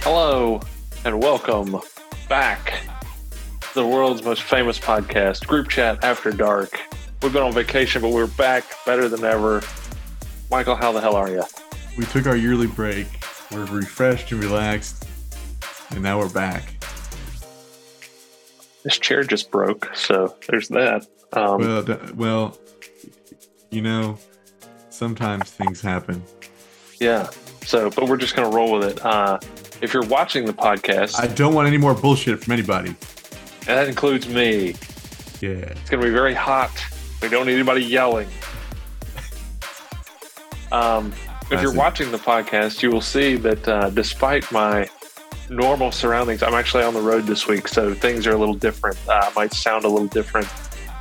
Hello 0.00 0.60
and 1.04 1.22
welcome 1.22 1.76
back 2.30 2.80
to 3.60 3.74
the 3.74 3.86
world's 3.86 4.22
most 4.22 4.42
famous 4.42 4.78
podcast, 4.78 5.46
Group 5.46 5.68
Chat 5.68 6.02
After 6.02 6.30
Dark. 6.30 6.80
We've 7.22 7.30
been 7.30 7.42
on 7.42 7.52
vacation, 7.52 8.00
but 8.00 8.12
we're 8.12 8.26
back 8.26 8.64
better 8.86 9.06
than 9.10 9.22
ever. 9.22 9.60
Michael, 10.50 10.76
how 10.76 10.92
the 10.92 11.02
hell 11.02 11.14
are 11.14 11.28
you? 11.28 11.44
We 11.98 12.06
took 12.06 12.26
our 12.26 12.36
yearly 12.36 12.68
break. 12.68 13.06
We're 13.52 13.66
refreshed 13.66 14.32
and 14.32 14.42
relaxed, 14.42 15.06
and 15.90 16.02
now 16.02 16.18
we're 16.20 16.30
back. 16.30 16.77
This 18.84 18.98
chair 18.98 19.22
just 19.24 19.50
broke, 19.50 19.90
so 19.94 20.36
there's 20.48 20.68
that. 20.68 21.06
Um, 21.32 21.60
Well, 21.60 22.00
well, 22.14 22.58
you 23.70 23.82
know, 23.82 24.18
sometimes 24.90 25.50
things 25.50 25.80
happen. 25.80 26.22
yeah. 27.00 27.28
So, 27.66 27.90
but 27.90 28.08
we're 28.08 28.16
just 28.16 28.34
gonna 28.34 28.48
roll 28.48 28.78
with 28.78 28.88
it. 28.88 29.04
Uh, 29.04 29.38
if 29.82 29.92
you're 29.92 30.06
watching 30.06 30.46
the 30.46 30.52
podcast, 30.54 31.20
I 31.20 31.26
don't 31.26 31.54
want 31.54 31.68
any 31.68 31.76
more 31.76 31.94
bullshit 31.94 32.42
from 32.42 32.52
anybody. 32.54 32.88
and 32.90 33.76
that 33.76 33.88
includes 33.88 34.26
me, 34.28 34.74
Yeah. 35.40 35.50
It's 35.50 35.90
going 35.90 36.00
to 36.00 36.06
be 36.08 36.12
very 36.12 36.32
hot. 36.34 36.70
We 37.22 37.28
don't 37.28 37.46
need 37.46 37.54
anybody 37.54 37.84
yelling. 37.84 38.28
Um, 40.72 41.12
if 41.50 41.60
you're 41.62 41.72
watching 41.74 42.10
the 42.10 42.18
podcast, 42.18 42.82
you 42.82 42.90
will 42.90 43.00
see 43.02 43.36
that 43.36 43.68
uh, 43.68 43.90
despite 43.90 44.50
my 44.50 44.88
normal 45.50 45.92
surroundings, 45.92 46.42
I'm 46.42 46.54
actually 46.54 46.84
on 46.84 46.94
the 46.94 47.00
road 47.00 47.26
this 47.26 47.46
week, 47.46 47.68
so 47.68 47.94
things 47.94 48.26
are 48.26 48.32
a 48.32 48.36
little 48.36 48.54
different. 48.54 48.96
Uh, 49.08 49.30
might 49.34 49.52
sound 49.52 49.84
a 49.84 49.88
little 49.88 50.08
different 50.08 50.48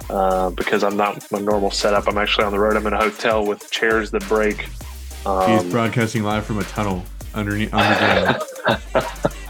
uh, 0.09 0.49
because 0.51 0.83
I'm 0.83 0.97
not 0.97 1.29
my 1.31 1.39
normal 1.39 1.71
setup. 1.71 2.07
I'm 2.07 2.17
actually 2.17 2.45
on 2.45 2.51
the 2.51 2.59
road. 2.59 2.77
I'm 2.77 2.87
in 2.87 2.93
a 2.93 3.01
hotel 3.01 3.45
with 3.45 3.69
chairs 3.71 4.11
that 4.11 4.27
break. 4.27 4.61
He's 4.61 5.25
Um, 5.25 5.69
broadcasting 5.69 6.23
live 6.23 6.45
from 6.45 6.59
a 6.59 6.63
tunnel 6.63 7.03
underneath 7.33 7.73
underground. 7.73 8.41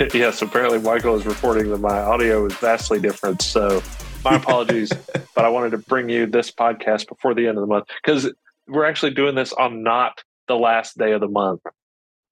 yes, 0.14 0.42
apparently 0.42 0.78
Michael 0.78 1.16
is 1.16 1.24
reporting 1.26 1.70
that 1.70 1.78
my 1.78 1.98
audio 1.98 2.44
is 2.46 2.54
vastly 2.54 3.00
different. 3.00 3.40
So 3.42 3.82
my 4.24 4.36
apologies, 4.36 4.92
but 5.34 5.44
I 5.44 5.48
wanted 5.48 5.70
to 5.70 5.78
bring 5.78 6.08
you 6.08 6.26
this 6.26 6.50
podcast 6.50 7.08
before 7.08 7.34
the 7.34 7.46
end 7.46 7.56
of 7.56 7.62
the 7.62 7.66
month 7.66 7.86
because 8.02 8.30
we're 8.68 8.84
actually 8.84 9.14
doing 9.14 9.34
this 9.34 9.52
on 9.52 9.82
not 9.82 10.22
the 10.48 10.56
last 10.56 10.98
day 10.98 11.12
of 11.12 11.20
the 11.20 11.28
month. 11.28 11.60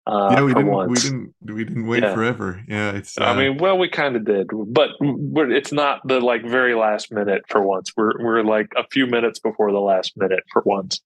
Uh, 0.06 0.28
yeah, 0.32 0.42
we 0.42 0.52
didn't. 0.52 0.70
once. 0.70 0.90
We 0.90 0.96
didn't. 1.10 1.34
We 1.42 1.64
didn't 1.64 1.86
wait 1.86 2.02
Yeah. 2.02 2.14
forever. 2.14 2.62
Yeah, 2.68 2.92
it's. 2.92 3.18
Uh, 3.18 3.24
I 3.24 3.36
mean, 3.36 3.56
well, 3.58 3.78
we 3.78 3.88
kind 3.88 4.16
of 4.16 4.24
did, 4.26 4.48
but 4.52 4.90
it's 5.00 5.72
not 5.72 6.06
the 6.06 6.20
like 6.20 6.42
very 6.44 6.74
last 6.74 7.10
minute 7.10 7.42
for 7.48 7.62
once. 7.62 7.92
We're 7.96 8.22
we're 8.22 8.42
like 8.42 8.68
a 8.76 8.84
few 8.90 9.06
minutes 9.06 9.38
before 9.38 9.72
the 9.72 9.80
last 9.80 10.12
minute 10.16 10.44
for 10.52 10.62
once. 10.66 11.00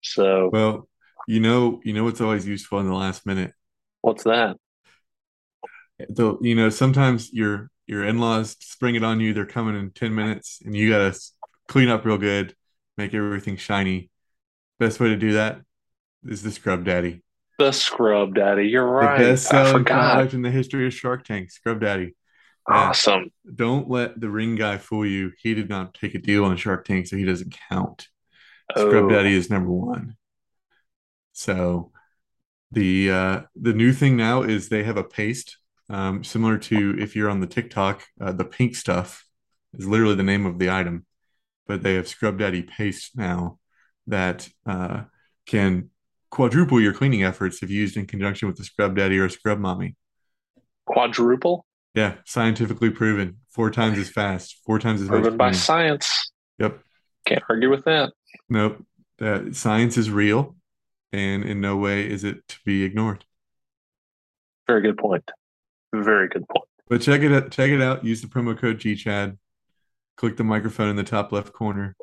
So 0.00 0.48
well, 0.50 0.88
you 1.26 1.40
know, 1.40 1.80
you 1.84 1.92
know 1.92 2.04
what's 2.04 2.22
always 2.22 2.46
useful 2.46 2.80
in 2.80 2.86
the 2.86 2.94
last 2.94 3.26
minute. 3.26 3.52
what's 4.00 4.24
that? 4.24 4.56
Though 6.08 6.38
you 6.40 6.54
know, 6.54 6.70
sometimes 6.70 7.32
your 7.32 7.70
your 7.86 8.04
in-laws 8.04 8.56
spring 8.60 8.94
it 8.94 9.04
on 9.04 9.20
you. 9.20 9.34
They're 9.34 9.44
coming 9.46 9.76
in 9.78 9.90
ten 9.90 10.14
minutes, 10.14 10.62
and 10.64 10.74
you 10.74 10.88
gotta 10.88 11.18
clean 11.66 11.88
up 11.88 12.04
real 12.04 12.18
good, 12.18 12.54
make 12.96 13.12
everything 13.12 13.56
shiny. 13.56 14.08
Best 14.78 15.00
way 15.00 15.08
to 15.08 15.16
do 15.16 15.32
that 15.32 15.60
is 16.24 16.42
the 16.42 16.50
Scrub 16.50 16.84
Daddy. 16.84 17.22
The 17.58 17.72
Scrub 17.72 18.34
Daddy. 18.34 18.68
You're 18.68 18.86
right. 18.86 19.18
The 19.18 19.24
I 19.24 19.28
best-selling 19.30 19.84
product 19.84 20.32
in 20.32 20.42
the 20.42 20.50
history 20.50 20.86
of 20.86 20.94
Shark 20.94 21.24
Tank, 21.24 21.50
Scrub 21.50 21.80
Daddy. 21.80 22.14
Awesome. 22.68 23.30
Don't 23.52 23.88
let 23.88 24.20
the 24.20 24.28
ring 24.28 24.54
guy 24.54 24.78
fool 24.78 25.04
you. 25.04 25.32
He 25.42 25.54
did 25.54 25.68
not 25.68 25.94
take 25.94 26.14
a 26.14 26.18
deal 26.18 26.44
on 26.44 26.56
Shark 26.56 26.84
Tank, 26.84 27.06
so 27.06 27.16
he 27.16 27.24
doesn't 27.24 27.56
count. 27.68 28.08
Scrub 28.76 29.04
Oh. 29.04 29.08
Daddy 29.08 29.34
is 29.34 29.50
number 29.50 29.70
one. 29.70 30.16
So 31.32 31.92
the 32.70 33.10
uh, 33.10 33.40
the 33.56 33.72
new 33.72 33.92
thing 33.92 34.16
now 34.16 34.42
is 34.42 34.68
they 34.68 34.84
have 34.84 34.98
a 34.98 35.04
paste 35.04 35.56
um, 35.88 36.22
similar 36.22 36.58
to 36.58 36.96
if 36.98 37.16
you're 37.16 37.30
on 37.30 37.40
the 37.40 37.46
TikTok, 37.46 38.04
uh, 38.20 38.32
the 38.32 38.44
pink 38.44 38.76
stuff 38.76 39.24
is 39.74 39.86
literally 39.86 40.14
the 40.14 40.22
name 40.22 40.46
of 40.46 40.58
the 40.58 40.70
item, 40.70 41.06
but 41.66 41.82
they 41.82 41.94
have 41.94 42.08
Scrub 42.08 42.38
Daddy 42.38 42.62
paste 42.62 43.16
now 43.16 43.58
that 44.06 44.48
uh, 44.66 45.04
can 45.46 45.90
quadruple 46.30 46.80
your 46.80 46.92
cleaning 46.92 47.22
efforts 47.22 47.62
if 47.62 47.70
used 47.70 47.96
in 47.96 48.06
conjunction 48.06 48.48
with 48.48 48.56
the 48.56 48.64
Scrub 48.64 48.96
Daddy 48.96 49.18
or 49.18 49.26
a 49.26 49.30
Scrub 49.30 49.58
Mommy. 49.58 49.96
Quadruple? 50.86 51.64
Yeah, 51.94 52.14
scientifically 52.24 52.90
proven, 52.90 53.38
four 53.50 53.70
times 53.70 53.98
as 53.98 54.08
fast, 54.08 54.56
four 54.64 54.78
times 54.78 55.02
as. 55.02 55.08
Proven 55.08 55.36
by 55.36 55.52
science. 55.52 56.30
Yep. 56.58 56.80
Can't 57.26 57.42
argue 57.48 57.70
with 57.70 57.84
that. 57.84 58.12
Nope. 58.48 58.84
That 59.18 59.56
science 59.56 59.96
is 59.96 60.10
real, 60.10 60.54
and 61.12 61.44
in 61.44 61.60
no 61.60 61.76
way 61.76 62.08
is 62.08 62.24
it 62.24 62.46
to 62.48 62.58
be 62.64 62.84
ignored. 62.84 63.24
Very 64.66 64.82
good 64.82 64.98
point. 64.98 65.28
Very 65.92 66.28
good 66.28 66.46
point. 66.48 66.68
But 66.88 67.02
check 67.02 67.22
it 67.22 67.32
out. 67.32 67.50
Check 67.50 67.70
it 67.70 67.82
out. 67.82 68.04
Use 68.04 68.22
the 68.22 68.28
promo 68.28 68.56
code 68.56 68.78
GCHAD. 68.78 69.38
Click 70.16 70.36
the 70.36 70.44
microphone 70.44 70.88
in 70.88 70.96
the 70.96 71.04
top 71.04 71.32
left 71.32 71.52
corner. 71.52 71.96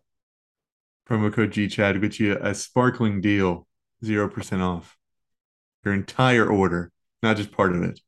Promo 1.10 1.32
code 1.32 1.52
GCHAD 1.52 1.94
will 1.94 2.02
get 2.02 2.20
you 2.20 2.38
a 2.40 2.54
sparkling 2.54 3.22
deal, 3.22 3.68
zero 4.04 4.28
percent 4.30 4.62
off 4.62 4.98
your 5.84 5.94
entire 5.94 6.46
order, 6.46 6.92
not 7.22 7.38
just 7.38 7.52
part 7.52 7.76
of 7.76 7.84
it. 7.84 8.00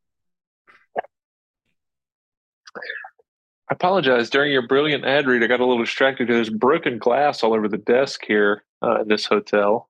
I 3.70 3.74
apologize. 3.74 4.30
During 4.30 4.52
your 4.54 4.66
brilliant 4.68 5.04
ad 5.06 5.28
read, 5.28 5.44
I 5.44 5.48
got 5.48 5.60
a 5.60 5.66
little 5.66 5.84
distracted. 5.84 6.28
Because 6.28 6.48
there's 6.48 6.58
broken 6.58 6.98
glass 6.98 7.44
all 7.44 7.54
over 7.54 7.68
the 7.68 7.78
desk 7.78 8.22
here 8.26 8.64
uh, 8.82 9.02
in 9.02 9.08
this 9.08 9.26
hotel. 9.26 9.90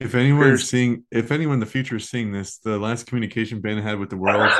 If 0.00 0.14
anyone's 0.14 0.44
Here's- 0.46 0.64
seeing, 0.68 1.04
if 1.10 1.32
anyone 1.32 1.54
in 1.54 1.60
the 1.60 1.66
future 1.66 1.96
is 1.96 2.08
seeing 2.08 2.30
this, 2.30 2.58
the 2.58 2.78
last 2.78 3.06
communication 3.06 3.60
Ben 3.60 3.78
had 3.78 3.98
with 3.98 4.10
the 4.10 4.16
world 4.16 4.52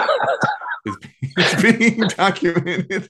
is, 0.87 0.97
is 1.37 1.63
being 1.63 2.01
documented. 2.09 3.09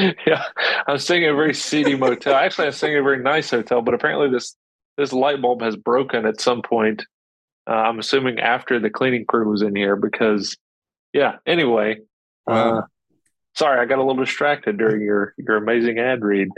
yeah, 0.26 0.44
I'm 0.86 0.98
staying 0.98 1.24
at 1.24 1.30
a 1.30 1.36
very 1.36 1.54
seedy 1.54 1.96
motel. 1.96 2.34
Actually, 2.34 2.66
I'm 2.66 2.72
staying 2.72 2.94
at 2.96 3.00
a 3.00 3.02
very 3.02 3.22
nice 3.22 3.50
hotel, 3.50 3.82
but 3.82 3.94
apparently 3.94 4.28
this 4.30 4.56
this 4.96 5.12
light 5.12 5.40
bulb 5.40 5.62
has 5.62 5.76
broken 5.76 6.26
at 6.26 6.40
some 6.40 6.62
point. 6.62 7.04
Uh, 7.66 7.72
I'm 7.72 7.98
assuming 7.98 8.40
after 8.40 8.78
the 8.78 8.90
cleaning 8.90 9.24
crew 9.24 9.50
was 9.50 9.62
in 9.62 9.74
here 9.74 9.96
because, 9.96 10.56
yeah. 11.12 11.36
Anyway, 11.46 12.00
uh, 12.46 12.82
sorry, 13.54 13.80
I 13.80 13.86
got 13.86 13.98
a 13.98 14.04
little 14.04 14.22
distracted 14.22 14.76
during 14.78 15.00
your 15.02 15.34
your 15.38 15.56
amazing 15.56 15.98
ad 15.98 16.22
read. 16.22 16.48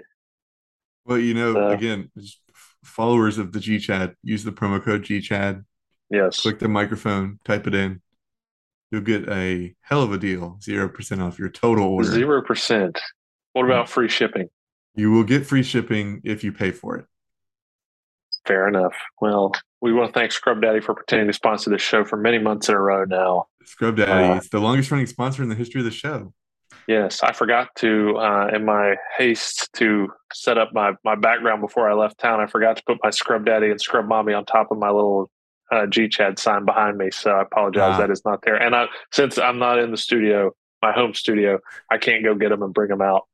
Well, 1.04 1.18
you 1.18 1.34
know, 1.34 1.52
So- 1.54 1.68
again, 1.68 2.10
followers 2.84 3.38
of 3.38 3.52
the 3.52 3.60
GCHAD, 3.60 4.14
use 4.22 4.44
the 4.44 4.52
promo 4.52 4.82
code 4.82 5.02
GCHAD. 5.04 5.64
Yes, 6.10 6.40
click 6.40 6.58
the 6.58 6.68
microphone, 6.68 7.38
type 7.44 7.66
it 7.66 7.74
in. 7.74 8.00
You'll 8.90 9.00
get 9.02 9.28
a 9.28 9.74
hell 9.80 10.02
of 10.02 10.12
a 10.12 10.18
deal, 10.18 10.58
zero 10.62 10.88
percent 10.88 11.20
off 11.20 11.38
your 11.38 11.48
total 11.48 11.84
order. 11.84 12.08
zero 12.08 12.42
percent. 12.42 13.00
What 13.52 13.64
about 13.64 13.88
free 13.88 14.08
shipping? 14.08 14.48
You 14.94 15.10
will 15.10 15.24
get 15.24 15.46
free 15.46 15.62
shipping 15.62 16.20
if 16.24 16.42
you 16.44 16.52
pay 16.52 16.70
for 16.72 16.96
it. 16.96 17.06
Fair 18.46 18.68
enough. 18.68 18.94
Well, 19.20 19.52
we 19.80 19.92
want 19.92 20.12
to 20.12 20.18
thank 20.18 20.32
Scrub 20.32 20.62
Daddy 20.62 20.80
for 20.80 20.94
pretending 20.94 21.26
to 21.26 21.32
sponsor 21.32 21.70
this 21.70 21.82
show 21.82 22.04
for 22.04 22.16
many 22.16 22.38
months 22.38 22.68
in 22.68 22.74
a 22.74 22.80
row 22.80 23.04
now. 23.04 23.46
Scrub 23.64 23.96
Daddy, 23.96 24.28
Uh, 24.32 24.36
it's 24.36 24.48
the 24.48 24.60
longest 24.60 24.90
running 24.90 25.06
sponsor 25.06 25.42
in 25.42 25.48
the 25.48 25.54
history 25.54 25.80
of 25.80 25.84
the 25.84 25.90
show. 25.90 26.32
Yes, 26.86 27.22
I 27.22 27.32
forgot 27.32 27.68
to, 27.76 28.16
uh, 28.18 28.48
in 28.54 28.64
my 28.64 28.94
haste 29.18 29.68
to 29.74 30.08
set 30.32 30.56
up 30.58 30.70
my, 30.72 30.92
my 31.04 31.16
background 31.16 31.60
before 31.60 31.90
I 31.90 31.94
left 31.94 32.18
town, 32.18 32.40
I 32.40 32.46
forgot 32.46 32.76
to 32.76 32.82
put 32.86 32.98
my 33.02 33.10
Scrub 33.10 33.44
Daddy 33.44 33.70
and 33.70 33.80
Scrub 33.80 34.06
Mommy 34.06 34.32
on 34.32 34.44
top 34.44 34.70
of 34.70 34.78
my 34.78 34.90
little 34.90 35.28
uh, 35.72 35.86
G 35.86 36.08
Chad 36.08 36.38
sign 36.38 36.64
behind 36.64 36.96
me. 36.96 37.10
So 37.10 37.32
I 37.32 37.42
apologize 37.42 37.94
Ah. 37.94 37.98
that 37.98 38.10
is 38.10 38.22
not 38.24 38.40
there. 38.44 38.54
And 38.54 38.76
I, 38.76 38.86
since 39.12 39.36
I'm 39.36 39.58
not 39.58 39.80
in 39.80 39.90
the 39.90 39.96
studio, 39.96 40.52
my 40.80 40.92
home 40.92 41.12
studio, 41.14 41.58
I 41.90 41.98
can't 41.98 42.22
go 42.22 42.36
get 42.36 42.50
them 42.50 42.62
and 42.62 42.72
bring 42.72 42.88
them 42.88 43.02
out. 43.02 43.24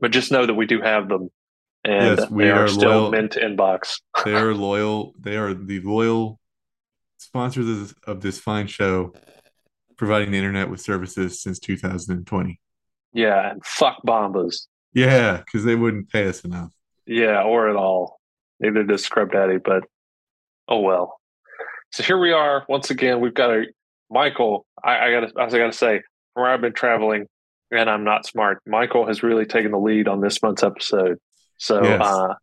But 0.00 0.10
just 0.12 0.32
know 0.32 0.46
that 0.46 0.54
we 0.54 0.64
do 0.64 0.80
have 0.80 1.08
them, 1.10 1.28
and 1.84 2.18
Yes, 2.18 2.30
we 2.30 2.48
are, 2.50 2.64
are 2.64 2.68
still 2.68 2.90
loyal. 2.90 3.10
mint 3.10 3.32
inbox. 3.32 4.00
They 4.24 4.34
are 4.34 4.54
loyal. 4.54 5.14
They 5.18 5.36
are 5.36 5.54
the 5.54 5.80
loyal 5.80 6.38
sponsors 7.18 7.68
of 7.68 7.78
this, 7.80 7.94
of 8.06 8.20
this 8.20 8.38
fine 8.38 8.66
show, 8.66 9.12
providing 9.96 10.30
the 10.32 10.38
internet 10.38 10.70
with 10.70 10.80
services 10.80 11.42
since 11.42 11.58
2020. 11.58 12.60
Yeah, 13.12 13.50
and 13.50 13.64
fuck 13.64 13.98
Bombas. 14.06 14.66
Yeah, 14.92 15.38
because 15.38 15.64
they 15.64 15.74
wouldn't 15.74 16.10
pay 16.10 16.26
us 16.26 16.44
enough. 16.44 16.72
Yeah, 17.06 17.42
or 17.42 17.68
at 17.68 17.76
all. 17.76 18.18
Neither 18.60 18.82
does 18.84 19.04
Scrub 19.04 19.30
Daddy, 19.32 19.58
but 19.58 19.84
oh 20.68 20.80
well. 20.80 21.20
So 21.92 22.02
here 22.02 22.18
we 22.18 22.32
are 22.32 22.64
once 22.68 22.90
again. 22.90 23.20
We've 23.20 23.34
got 23.34 23.50
a 23.50 23.64
Michael. 24.10 24.66
I, 24.82 24.98
I 25.06 25.10
gotta, 25.10 25.32
I 25.38 25.48
gotta 25.50 25.72
say, 25.72 26.00
from 26.32 26.42
where 26.42 26.50
I've 26.50 26.60
been 26.60 26.72
traveling, 26.72 27.26
and 27.70 27.88
I'm 27.90 28.04
not 28.04 28.26
smart. 28.26 28.60
Michael 28.66 29.06
has 29.06 29.22
really 29.22 29.46
taken 29.46 29.70
the 29.72 29.78
lead 29.78 30.08
on 30.08 30.20
this 30.20 30.42
month's 30.42 30.62
episode. 30.62 31.18
So 31.64 31.82
Yes. 31.82 32.02
uh, 32.02 32.34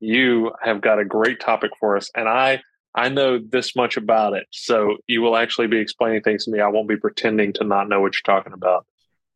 you 0.00 0.52
have 0.62 0.80
got 0.80 0.98
a 0.98 1.04
great 1.04 1.38
topic 1.40 1.70
for 1.78 1.96
us, 1.96 2.10
and 2.16 2.28
I, 2.28 2.62
I 2.94 3.10
know 3.10 3.38
this 3.38 3.76
much 3.76 3.96
about 3.96 4.32
it. 4.32 4.46
So 4.50 4.96
you 5.06 5.20
will 5.20 5.36
actually 5.36 5.66
be 5.66 5.78
explaining 5.78 6.22
things 6.22 6.44
to 6.46 6.50
me. 6.50 6.60
I 6.60 6.68
won't 6.68 6.88
be 6.88 6.96
pretending 6.96 7.52
to 7.54 7.64
not 7.64 7.88
know 7.88 8.00
what 8.00 8.14
you're 8.14 8.34
talking 8.34 8.52
about. 8.54 8.86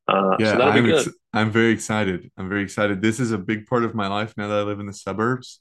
Uh, 0.08 0.36
Yeah, 0.38 0.56
so 0.56 0.62
I'm 0.62 0.90
ex- 0.90 1.08
I'm 1.32 1.50
very 1.50 1.72
excited. 1.72 2.30
I'm 2.36 2.48
very 2.48 2.62
excited. 2.62 3.02
This 3.02 3.20
is 3.20 3.32
a 3.32 3.38
big 3.38 3.66
part 3.66 3.84
of 3.84 3.94
my 3.94 4.08
life 4.08 4.34
now 4.36 4.48
that 4.48 4.58
I 4.58 4.62
live 4.62 4.80
in 4.80 4.86
the 4.86 4.92
suburbs. 4.92 5.60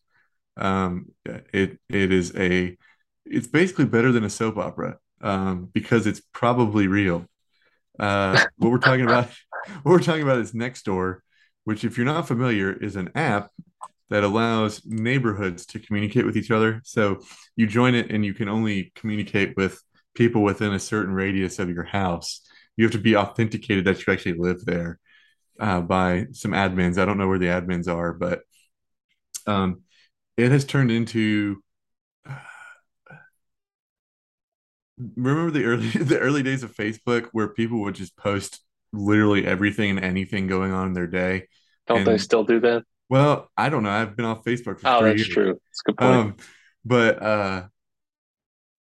Um, 0.55 1.07
it 1.25 1.79
it 1.89 2.11
is 2.11 2.35
a 2.37 2.77
it's 3.25 3.47
basically 3.47 3.85
better 3.85 4.11
than 4.11 4.23
a 4.23 4.29
soap 4.29 4.57
opera 4.57 4.97
um, 5.21 5.69
because 5.73 6.07
it's 6.07 6.21
probably 6.31 6.87
real. 6.87 7.25
Uh, 7.99 8.39
what 8.57 8.71
we're 8.71 8.77
talking 8.79 9.05
about, 9.05 9.27
what 9.83 9.91
we're 9.91 9.99
talking 9.99 10.23
about 10.23 10.39
is 10.39 10.53
Nextdoor, 10.53 11.19
which, 11.63 11.83
if 11.83 11.97
you're 11.97 12.05
not 12.05 12.27
familiar, 12.27 12.71
is 12.71 12.95
an 12.95 13.09
app 13.15 13.49
that 14.09 14.23
allows 14.23 14.85
neighborhoods 14.85 15.65
to 15.65 15.79
communicate 15.79 16.25
with 16.25 16.37
each 16.37 16.51
other. 16.51 16.81
So 16.83 17.21
you 17.55 17.67
join 17.67 17.95
it, 17.95 18.11
and 18.11 18.25
you 18.25 18.33
can 18.33 18.49
only 18.49 18.91
communicate 18.95 19.55
with 19.57 19.81
people 20.13 20.43
within 20.43 20.73
a 20.73 20.79
certain 20.79 21.13
radius 21.13 21.59
of 21.59 21.69
your 21.69 21.83
house. 21.83 22.41
You 22.75 22.85
have 22.85 22.91
to 22.93 22.99
be 22.99 23.15
authenticated 23.15 23.85
that 23.85 24.05
you 24.05 24.13
actually 24.13 24.37
live 24.37 24.65
there 24.65 24.99
uh, 25.59 25.81
by 25.81 26.27
some 26.31 26.51
admins. 26.51 26.97
I 26.97 27.05
don't 27.05 27.17
know 27.17 27.27
where 27.27 27.39
the 27.39 27.47
admins 27.47 27.87
are, 27.87 28.13
but 28.13 28.41
um, 29.47 29.81
it 30.37 30.51
has 30.51 30.65
turned 30.65 30.91
into 30.91 31.63
remember 34.97 35.51
the 35.51 35.63
early 35.65 35.89
the 36.03 36.19
early 36.19 36.43
days 36.43 36.63
of 36.63 36.75
Facebook 36.75 37.29
where 37.31 37.47
people 37.47 37.81
would 37.81 37.95
just 37.95 38.15
post 38.17 38.59
literally 38.93 39.45
everything 39.45 39.89
and 39.89 39.99
anything 40.05 40.47
going 40.47 40.71
on 40.71 40.87
in 40.87 40.93
their 40.93 41.07
day. 41.07 41.47
Don't 41.87 41.99
And- 41.99 42.07
they 42.07 42.17
still 42.17 42.43
do 42.45 42.59
that? 42.61 42.83
Well, 43.09 43.51
I 43.57 43.67
don't 43.69 43.83
know. 43.83 43.89
I've 43.89 44.15
been 44.15 44.25
off 44.25 44.43
Facebook 44.45 44.79
for 44.79 44.87
Oh, 44.87 44.99
three 45.01 45.09
that's 45.09 45.19
years. 45.27 45.29
true. 45.29 45.45
That's 45.53 45.81
a 45.85 45.91
good 45.91 45.97
point. 45.97 46.11
Um, 46.15 46.35
but 46.85 47.21
uh, 47.21 47.63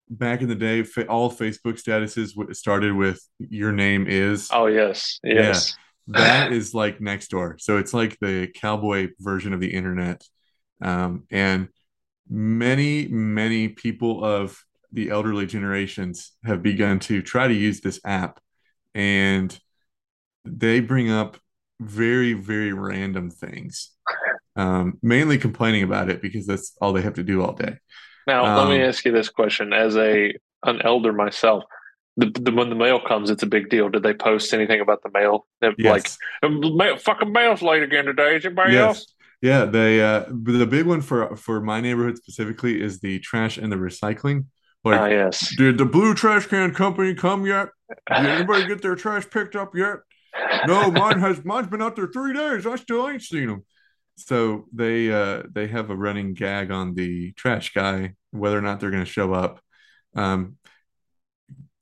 back 0.08 0.40
in 0.42 0.48
the 0.48 0.54
day, 0.54 0.84
all 1.08 1.30
Facebook 1.30 1.82
statuses 1.82 2.54
started 2.56 2.94
with 2.94 3.20
"Your 3.38 3.72
name 3.72 4.06
is." 4.06 4.48
oh 4.52 4.66
yes, 4.66 5.18
yes. 5.24 5.76
that 6.08 6.52
is 6.58 6.72
like 6.74 7.00
next 7.00 7.28
door. 7.28 7.56
So 7.58 7.78
it's 7.78 7.92
like 7.92 8.16
the 8.20 8.48
cowboy 8.54 9.08
version 9.20 9.52
of 9.52 9.60
the 9.60 9.72
internet. 9.74 10.22
Um, 10.80 11.24
and 11.30 11.68
many, 12.28 13.08
many 13.08 13.68
people 13.68 14.24
of 14.24 14.58
the 14.92 15.10
elderly 15.10 15.46
generations 15.46 16.32
have 16.44 16.62
begun 16.62 16.98
to 17.00 17.22
try 17.22 17.48
to 17.48 17.54
use 17.54 17.80
this 17.80 18.00
app. 18.04 18.40
And 18.94 19.56
they 20.44 20.80
bring 20.80 21.10
up 21.10 21.36
very, 21.80 22.32
very 22.34 22.72
random 22.72 23.30
things, 23.30 23.90
um, 24.56 24.98
mainly 25.02 25.38
complaining 25.38 25.82
about 25.82 26.10
it 26.10 26.22
because 26.22 26.46
that's 26.46 26.76
all 26.80 26.92
they 26.92 27.02
have 27.02 27.14
to 27.14 27.22
do 27.22 27.42
all 27.42 27.52
day. 27.54 27.76
Now 28.26 28.46
let 28.54 28.68
me 28.68 28.78
Um, 28.78 28.82
ask 28.82 29.04
you 29.04 29.12
this 29.12 29.28
question: 29.28 29.72
As 29.72 29.96
a 29.96 30.32
an 30.64 30.80
elder 30.82 31.12
myself, 31.12 31.64
the, 32.16 32.26
the 32.26 32.52
when 32.52 32.68
the 32.70 32.76
mail 32.76 33.00
comes, 33.00 33.30
it's 33.30 33.42
a 33.42 33.46
big 33.46 33.68
deal. 33.68 33.88
Did 33.88 34.02
they 34.02 34.14
post 34.14 34.52
anything 34.54 34.80
about 34.80 35.02
the 35.02 35.10
mail? 35.12 35.46
Like, 35.60 35.76
Yes. 35.78 36.18
mail, 36.42 36.96
fucking 36.98 37.32
mail's 37.32 37.62
late 37.62 37.82
again 37.82 38.04
today. 38.04 38.36
Is 38.36 38.44
anybody 38.44 38.72
Yes. 38.72 38.98
else? 38.98 39.06
Yeah, 39.40 39.64
they 39.64 40.00
uh 40.00 40.24
the 40.28 40.66
big 40.66 40.86
one 40.86 41.00
for 41.00 41.34
for 41.36 41.60
my 41.60 41.80
neighborhood 41.80 42.16
specifically 42.16 42.80
is 42.80 43.00
the 43.00 43.18
trash 43.18 43.58
and 43.58 43.72
the 43.72 43.76
recycling. 43.76 44.46
Like 44.84 45.00
Ah, 45.00 45.06
yes. 45.06 45.54
Did 45.56 45.78
the 45.78 45.84
blue 45.84 46.14
trash 46.14 46.46
can 46.46 46.72
company 46.74 47.14
come 47.14 47.44
yet? 47.46 47.68
Did 48.14 48.26
anybody 48.34 48.64
get 48.64 48.82
their 48.82 48.94
trash 48.94 49.28
picked 49.28 49.56
up 49.56 49.74
yet? 49.74 49.98
No, 50.66 50.90
mine 50.90 51.18
has. 51.20 51.44
Mine's 51.44 51.66
been 51.68 51.82
out 51.82 51.96
there 51.96 52.06
three 52.08 52.32
days. 52.32 52.66
I 52.66 52.76
still 52.76 53.08
ain't 53.08 53.22
seen 53.22 53.48
them. 53.48 53.64
So 54.16 54.66
they 54.72 55.10
uh, 55.12 55.42
they 55.50 55.66
have 55.68 55.90
a 55.90 55.96
running 55.96 56.34
gag 56.34 56.70
on 56.70 56.94
the 56.94 57.32
trash 57.32 57.72
guy, 57.72 58.14
whether 58.30 58.56
or 58.58 58.62
not 58.62 58.80
they're 58.80 58.90
going 58.90 59.04
to 59.04 59.10
show 59.10 59.32
up. 59.32 59.60
Um, 60.14 60.56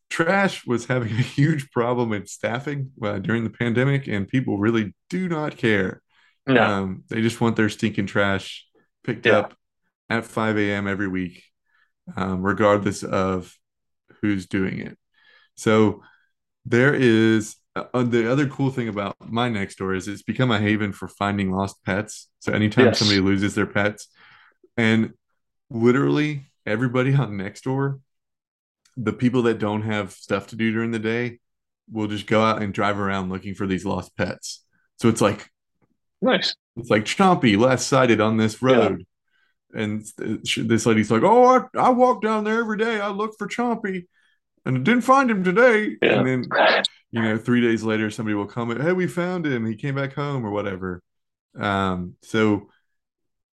trash 0.08 0.66
was 0.66 0.86
having 0.86 1.12
a 1.12 1.22
huge 1.22 1.70
problem 1.70 2.10
with 2.10 2.28
staffing 2.28 2.90
uh, 3.02 3.18
during 3.18 3.44
the 3.44 3.50
pandemic, 3.50 4.08
and 4.08 4.28
people 4.28 4.58
really 4.58 4.94
do 5.08 5.28
not 5.28 5.56
care. 5.56 6.02
No. 6.46 6.62
Um, 6.62 7.04
they 7.08 7.20
just 7.22 7.40
want 7.40 7.56
their 7.56 7.68
stinking 7.68 8.06
trash 8.06 8.66
picked 9.04 9.26
Yeah. 9.26 9.38
up 9.38 9.54
at 10.08 10.24
5 10.24 10.58
a.m. 10.58 10.88
every 10.88 11.06
week, 11.08 11.44
um, 12.16 12.42
regardless 12.42 13.02
of 13.04 13.54
who's 14.20 14.46
doing 14.46 14.80
it. 14.80 14.98
So 15.54 16.02
there 16.64 16.94
is 16.94 17.56
uh, 17.76 18.02
the 18.02 18.30
other 18.30 18.48
cool 18.48 18.70
thing 18.70 18.88
about 18.88 19.16
my 19.20 19.48
next 19.48 19.76
door 19.78 19.94
is 19.94 20.08
it's 20.08 20.22
become 20.22 20.50
a 20.50 20.58
haven 20.58 20.92
for 20.92 21.08
finding 21.08 21.52
lost 21.52 21.82
pets. 21.84 22.28
So 22.40 22.52
anytime 22.52 22.86
Yes. 22.86 22.98
somebody 22.98 23.20
loses 23.20 23.54
their 23.54 23.66
pets, 23.66 24.08
and 24.76 25.12
literally 25.70 26.46
everybody 26.66 27.14
on 27.14 27.36
next 27.36 27.64
door, 27.64 28.00
the 28.96 29.12
people 29.12 29.42
that 29.42 29.58
don't 29.58 29.82
have 29.82 30.12
stuff 30.12 30.48
to 30.48 30.56
do 30.56 30.72
during 30.72 30.90
the 30.90 30.98
day, 30.98 31.38
will 31.90 32.06
just 32.06 32.26
go 32.26 32.42
out 32.42 32.62
and 32.62 32.72
drive 32.72 32.98
around 32.98 33.30
looking 33.30 33.54
for 33.54 33.66
these 33.66 33.84
lost 33.84 34.16
pets. 34.16 34.64
So 34.96 35.08
it's 35.08 35.20
like 35.20 35.50
nice. 36.22 36.54
it's 36.76 36.90
like 36.90 37.04
Chompy 37.04 37.58
last 37.58 37.88
sighted 37.88 38.20
on 38.20 38.36
this 38.36 38.62
road. 38.62 39.04
And 39.72 40.04
this 40.18 40.86
lady's 40.86 41.10
like, 41.10 41.22
Oh, 41.22 41.44
I, 41.44 41.78
I 41.78 41.90
walk 41.90 42.22
down 42.22 42.44
there 42.44 42.60
every 42.60 42.78
day. 42.78 43.00
I 43.00 43.08
look 43.08 43.32
for 43.38 43.46
Chompy 43.48 44.06
and 44.64 44.76
I 44.76 44.80
didn't 44.80 45.02
find 45.02 45.30
him 45.30 45.42
today. 45.44 45.96
Yeah. 46.02 46.18
And 46.20 46.26
then, 46.26 46.82
you 47.10 47.22
know, 47.22 47.36
three 47.38 47.60
days 47.60 47.82
later, 47.82 48.10
somebody 48.10 48.34
will 48.34 48.46
comment, 48.46 48.82
Hey, 48.82 48.92
we 48.92 49.06
found 49.06 49.46
him. 49.46 49.64
He 49.66 49.76
came 49.76 49.94
back 49.94 50.14
home 50.14 50.44
or 50.44 50.50
whatever. 50.50 51.02
Um, 51.58 52.14
so 52.22 52.68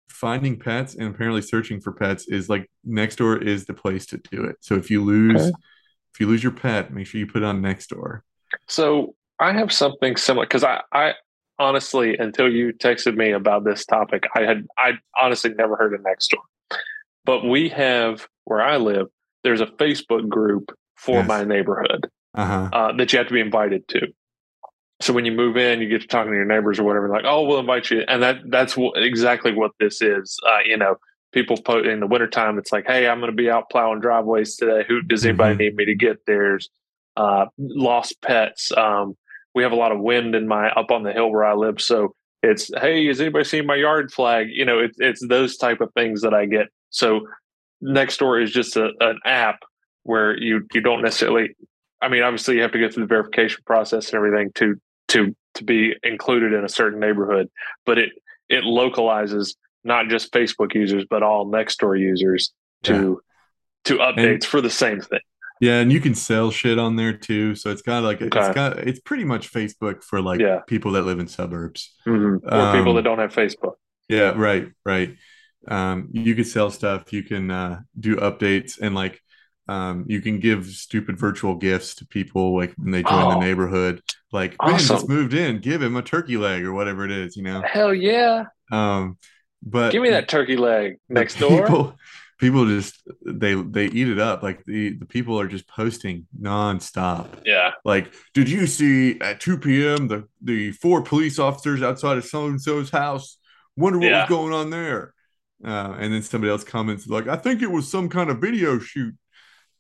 finding 0.10 0.58
pets 0.60 0.96
and 0.96 1.14
apparently 1.14 1.42
searching 1.42 1.80
for 1.82 1.92
pets 1.92 2.28
is 2.28 2.50
like 2.50 2.70
next 2.84 3.18
door 3.18 3.38
is 3.38 3.66
the 3.66 3.74
place 3.74 4.06
to 4.08 4.18
do 4.18 4.44
it. 4.46 4.58
So 4.62 4.76
if 4.76 4.90
you 4.90 5.04
lose, 5.04 5.42
Okay. 5.42 5.52
if 6.14 6.20
you 6.20 6.28
lose 6.28 6.44
your 6.44 6.52
pet, 6.54 6.94
make 6.94 7.08
sure 7.08 7.20
you 7.20 7.28
put 7.28 7.42
it 7.44 7.46
on 7.46 7.62
Nextdoor. 7.62 8.22
So 8.68 9.16
I 9.40 9.52
have 9.54 9.72
something 9.72 10.16
similar 10.16 10.46
because 10.46 10.64
I, 10.64 10.82
I 10.92 11.14
honestly, 11.60 12.18
until 12.18 12.50
you 12.52 12.74
texted 12.74 13.16
me 13.16 13.32
about 13.32 13.66
this 13.66 13.86
topic, 13.86 14.24
I 14.36 14.42
had 14.42 14.66
I 14.78 14.94
honestly 15.20 15.54
never 15.54 15.76
heard 15.76 15.94
of 15.94 16.04
next 16.04 16.30
door, 16.30 16.44
But 17.26 17.44
we 17.46 17.70
have 17.70 18.28
where 18.46 18.62
I 18.62 18.78
live, 18.78 19.08
there's 19.44 19.62
a 19.62 19.66
Facebook 19.68 20.30
group 20.30 20.72
for 20.96 21.20
Yes. 21.20 21.28
my 21.28 21.44
neighborhood 21.44 22.10
Uh 22.34 22.46
huh. 22.46 22.70
uh, 22.74 22.92
that 22.98 23.12
you 23.14 23.18
have 23.20 23.28
to 23.28 23.34
be 23.34 23.40
invited 23.42 23.88
to. 23.90 24.08
So 25.02 25.12
when 25.14 25.26
you 25.26 25.34
move 25.34 25.58
in, 25.58 25.82
you 25.82 25.90
get 25.90 26.02
to 26.02 26.08
talking 26.08 26.32
to 26.32 26.36
your 26.38 26.46
neighbors 26.46 26.80
or 26.80 26.84
whatever. 26.84 27.10
Like, 27.10 27.26
oh, 27.26 27.44
we'll 27.44 27.60
invite 27.60 27.92
you, 27.92 28.04
and 28.08 28.24
that 28.24 28.38
that's 28.50 28.78
what, 28.78 28.98
exactly 29.02 29.54
what 29.54 29.72
this 29.80 30.02
is. 30.02 30.40
Uh, 30.48 30.60
you 30.66 30.78
know, 30.78 30.96
people 31.34 31.58
put 31.58 31.86
in 31.86 32.00
the 32.00 32.08
wintertime, 32.08 32.58
It's 32.58 32.72
like, 32.72 32.86
hey, 32.88 33.08
I'm 33.08 33.20
going 33.20 33.30
to 33.32 33.36
be 33.36 33.50
out 33.50 33.70
plowing 33.70 34.00
driveways 34.00 34.56
today. 34.56 34.86
Who 34.88 35.02
does 35.02 35.26
anybody 35.26 35.56
Mhm. 35.56 35.60
need 35.60 35.76
me 35.76 35.86
to 35.86 35.96
get? 35.96 36.26
There's 36.26 36.70
uh, 37.18 37.46
lost 37.58 38.22
pets. 38.22 38.72
Um, 38.76 39.16
we 39.54 39.64
have 39.64 39.72
a 39.74 39.76
lot 39.76 39.92
of 39.92 40.00
wind 40.00 40.34
in 40.36 40.48
my 40.48 40.70
up 40.72 40.92
on 40.92 41.04
the 41.04 41.12
hill 41.14 41.30
where 41.32 41.44
I 41.46 41.54
live, 41.56 41.82
so 41.82 42.14
it's 42.44 42.70
hey, 42.80 43.06
has 43.08 43.20
anybody 43.20 43.44
seen 43.46 43.66
my 43.66 43.76
yard 43.76 44.12
flag? 44.14 44.48
You 44.50 44.64
know, 44.66 44.80
it's 44.80 44.98
it's 45.00 45.28
those 45.28 45.58
type 45.58 45.82
of 45.82 45.92
things 45.94 46.22
that 46.22 46.34
I 46.34 46.46
get. 46.46 46.68
So 46.90 47.22
Nextdoor 47.84 48.42
is 48.44 48.52
just 48.52 48.78
a, 48.78 48.92
an 49.02 49.20
app 49.26 49.60
where 50.06 50.38
you 50.38 50.66
you 50.74 50.82
don't 50.82 51.02
necessarily. 51.02 51.56
I 52.02 52.08
mean, 52.10 52.24
obviously, 52.24 52.56
you 52.56 52.62
have 52.62 52.72
to 52.74 52.80
go 52.80 52.90
through 52.90 53.04
the 53.04 53.08
verification 53.08 53.62
process 53.66 54.08
and 54.10 54.16
everything 54.16 54.52
to 54.56 54.76
to 55.10 55.36
to 55.56 55.64
be 55.64 55.96
included 56.04 56.54
in 56.54 56.64
a 56.64 56.70
certain 56.70 57.00
neighborhood, 57.00 57.50
but 57.86 57.98
it 57.98 58.12
it 58.48 58.64
localizes 58.64 59.56
not 59.84 60.08
just 60.08 60.32
Facebook 60.34 60.74
users 60.74 61.06
but 61.10 61.22
all 61.24 61.46
Nextdoor 61.46 62.00
users 62.00 62.54
to 62.84 63.22
to 63.86 63.98
updates 63.98 64.46
for 64.46 64.62
the 64.62 64.70
same 64.70 65.02
thing. 65.02 65.20
Yeah, 65.62 65.80
and 65.80 65.92
you 65.92 66.02
can 66.02 66.16
sell 66.16 66.52
shit 66.52 66.78
on 66.78 66.96
there 66.98 67.14
too. 67.14 67.56
So 67.56 67.72
it's 67.72 67.82
kind 67.82 67.98
of 68.00 68.04
like 68.04 68.22
Okay. 68.22 68.40
it's 68.40 68.56
got 68.56 68.80
it's 68.80 69.00
pretty 69.00 69.24
much 69.24 69.52
Facebook 69.52 70.04
for 70.04 70.22
like 70.22 70.40
Yeah. 70.42 70.60
people 70.68 70.92
that 70.94 71.04
live 71.04 71.20
in 71.20 71.28
suburbs. 71.28 71.96
Mhm. 72.06 72.36
Or 72.44 72.72
people 72.78 72.90
Um, 72.92 72.96
that 72.98 73.04
don't 73.04 73.20
have 73.20 73.34
Facebook. 73.34 73.76
Yeah, 74.10 74.34
right, 74.36 74.68
right. 74.86 75.16
Um, 75.68 76.10
you 76.12 76.36
can 76.36 76.44
sell 76.44 76.70
stuff, 76.70 77.12
you 77.14 77.24
can 77.24 77.50
uh, 77.50 77.82
do 78.00 78.18
updates, 78.18 78.80
and 78.80 78.94
like 78.94 79.22
um, 79.68 80.06
you 80.08 80.22
can 80.22 80.40
give 80.40 80.66
stupid 80.68 81.18
virtual 81.18 81.56
gifts 81.56 81.96
to 81.96 82.06
people 82.08 82.56
like 82.56 82.74
when 82.78 82.92
they 82.92 83.02
join 83.04 83.14
Oh. 83.26 83.30
the 83.32 83.40
neighborhood. 83.40 84.02
Like 84.32 84.56
Ben 84.58 84.78
just 84.78 85.08
moved 85.10 85.34
in, 85.34 85.60
give 85.60 85.82
him 85.82 85.96
a 85.96 86.02
turkey 86.02 86.38
leg 86.38 86.64
or 86.64 86.74
whatever 86.74 87.06
it 87.06 87.12
is, 87.12 87.36
you 87.38 87.44
know. 87.44 87.62
Hell 87.66 87.94
yeah! 87.94 88.46
Um, 88.72 89.18
but 89.64 89.92
Give 89.92 90.02
me 90.02 90.10
that 90.12 90.28
turkey 90.28 90.58
leg 90.58 90.98
next 91.10 91.40
door. 91.40 91.64
People, 91.66 91.98
people 92.40 92.66
just 92.68 93.02
they 93.26 93.56
they 93.56 93.86
eat 93.86 94.08
it 94.10 94.20
up. 94.20 94.44
Like 94.44 94.64
the 94.66 94.98
the 94.98 95.06
people 95.06 95.40
are 95.40 95.48
just 95.48 95.68
posting 95.68 96.28
nonstop. 96.40 97.28
Yeah. 97.46 97.72
Like, 97.86 98.14
did 98.34 98.50
you 98.50 98.68
see 98.68 99.20
at 99.22 99.40
2 99.40 99.58
p.m. 99.58 100.08
the 100.08 100.28
the 100.42 100.72
four 100.74 101.02
police 101.02 101.40
officers 101.40 101.82
outside 101.82 102.18
of 102.18 102.26
so 102.26 102.48
and 102.48 102.62
so's 102.62 102.90
house? 102.90 103.38
Wonder 103.78 104.00
what 104.00 104.08
Yeah. 104.08 104.22
was 104.22 104.30
going 104.30 104.54
on 104.54 104.70
there. 104.70 105.14
Uh, 105.64 105.96
and 105.98 106.14
then 106.14 106.22
somebody 106.22 106.52
else 106.52 106.64
comments 106.66 107.08
like, 107.08 107.28
I 107.28 107.38
think 107.38 107.62
it 107.62 107.72
was 107.72 107.90
some 107.90 108.10
kind 108.10 108.30
of 108.30 108.40
video 108.40 108.78
shoot. 108.80 109.16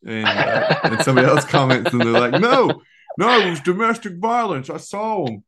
And, 0.05 0.25
uh, 0.27 0.75
and 0.83 1.01
somebody 1.03 1.27
else 1.27 1.45
comments 1.45 1.91
and 1.91 2.01
they're 2.01 2.11
like, 2.29 2.39
no, 2.39 2.81
no, 3.17 3.39
it 3.39 3.49
was 3.49 3.59
domestic 3.61 4.17
violence. 4.19 4.69
I 4.69 4.77
saw 4.77 5.25
them. 5.25 5.43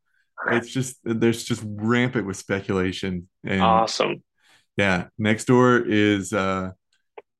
It's 0.51 0.69
just 0.69 0.97
there's 1.03 1.43
just 1.43 1.63
rampant 1.65 2.25
with 2.27 2.37
speculation 2.37 3.27
and 3.43 3.61
Awesome. 3.61 4.23
yeah, 4.77 5.07
next 5.17 5.45
door 5.45 5.77
is 5.85 6.31
uh, 6.33 6.71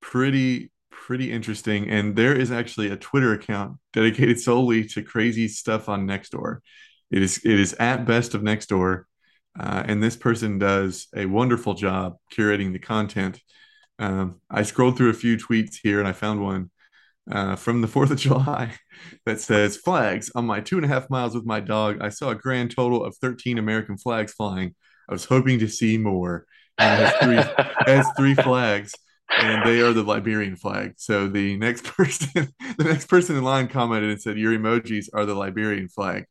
pretty 0.01 0.71
pretty 0.91 1.31
interesting, 1.31 1.89
and 1.89 2.15
there 2.15 2.35
is 2.35 2.51
actually 2.51 2.89
a 2.89 2.97
Twitter 2.97 3.33
account 3.33 3.77
dedicated 3.93 4.39
solely 4.39 4.83
to 4.85 5.01
crazy 5.03 5.47
stuff 5.47 5.87
on 5.89 6.05
next 6.05 6.31
door. 6.31 6.61
It 7.11 7.21
is 7.21 7.37
it 7.45 7.59
is 7.59 7.73
at 7.79 8.05
best 8.05 8.33
of 8.33 8.43
next 8.43 8.67
door, 8.67 9.07
uh, 9.59 9.83
and 9.85 10.01
this 10.03 10.15
person 10.17 10.57
does 10.59 11.07
a 11.15 11.25
wonderful 11.25 11.75
job 11.75 12.17
curating 12.33 12.73
the 12.73 12.79
content. 12.79 13.39
Um, 13.99 14.41
I 14.49 14.63
scrolled 14.63 14.97
through 14.97 15.09
a 15.11 15.13
few 15.13 15.37
tweets 15.37 15.77
here, 15.81 15.99
and 15.99 16.07
I 16.07 16.13
found 16.13 16.43
one 16.43 16.71
uh, 17.31 17.55
from 17.55 17.81
the 17.81 17.87
4th 17.87 18.11
of 18.11 18.17
July 18.19 18.73
that 19.25 19.39
says 19.39 19.77
flags 19.77 20.31
on 20.35 20.45
my 20.45 20.59
two 20.59 20.77
and 20.77 20.85
a 20.85 20.89
half 20.89 21.09
miles 21.09 21.35
with 21.35 21.45
my 21.45 21.59
dog. 21.59 22.01
I 22.01 22.09
saw 22.09 22.29
a 22.29 22.35
grand 22.35 22.71
total 22.75 23.03
of 23.03 23.15
13 23.17 23.57
American 23.57 23.97
flags 23.97 24.33
flying. 24.33 24.75
I 25.09 25.13
was 25.13 25.25
hoping 25.25 25.59
to 25.59 25.67
see 25.67 25.97
more. 25.97 26.45
And 26.77 27.01
it 27.01 27.05
has 27.05 27.15
three, 27.23 27.63
has 27.87 28.07
three 28.17 28.35
flags 28.35 28.93
and 29.29 29.67
they 29.67 29.81
are 29.81 29.93
the 29.93 30.03
Liberian 30.03 30.55
flag. 30.55 30.93
So 30.97 31.27
the 31.27 31.57
next 31.57 31.83
person, 31.97 32.53
the 32.77 32.83
next 32.83 33.07
person 33.07 33.35
in 33.35 33.43
line 33.43 33.67
commented 33.67 34.09
and 34.09 34.21
said, 34.21 34.37
"Your 34.37 34.53
emojis 34.57 35.09
are 35.13 35.25
the 35.25 35.35
Liberian 35.35 35.89
flag." 35.89 36.25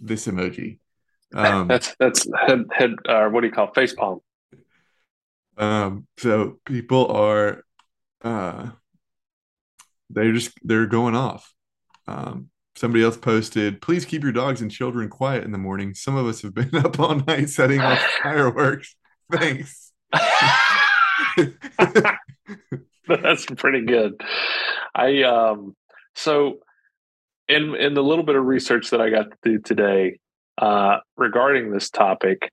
This 0.00 0.26
emoji. 0.26 0.78
Um, 1.34 1.68
that's 1.68 1.94
that's 1.98 2.26
head 2.46 2.64
head. 2.72 2.92
Uh, 3.08 3.28
what 3.28 3.40
do 3.40 3.46
you 3.46 3.52
call 3.52 3.72
face 3.72 3.94
palm? 3.94 4.20
Um. 5.56 6.06
So 6.18 6.58
people 6.64 7.06
are, 7.08 7.64
uh, 8.22 8.70
they're 10.10 10.32
just 10.32 10.52
they're 10.62 10.86
going 10.86 11.14
off. 11.14 11.52
Um. 12.06 12.50
Somebody 12.76 13.02
else 13.02 13.16
posted, 13.16 13.80
"Please 13.80 14.04
keep 14.04 14.22
your 14.22 14.32
dogs 14.32 14.60
and 14.60 14.70
children 14.70 15.08
quiet 15.08 15.44
in 15.44 15.50
the 15.50 15.56
morning. 15.56 15.94
Some 15.94 16.14
of 16.14 16.26
us 16.26 16.42
have 16.42 16.52
been 16.52 16.74
up 16.76 17.00
all 17.00 17.14
night 17.14 17.48
setting 17.48 17.80
off 17.80 17.98
fireworks. 18.22 18.94
Thanks." 19.32 19.92
That's 23.08 23.46
pretty 23.56 23.86
good. 23.86 24.20
I 24.94 25.22
um 25.22 25.74
so 26.14 26.58
in 27.48 27.74
in 27.74 27.94
the 27.94 28.02
little 28.02 28.24
bit 28.24 28.36
of 28.36 28.44
research 28.44 28.90
that 28.90 29.00
I 29.00 29.10
got 29.10 29.30
to 29.30 29.36
do 29.42 29.58
today 29.58 30.18
uh, 30.58 30.98
regarding 31.16 31.70
this 31.70 31.90
topic, 31.90 32.50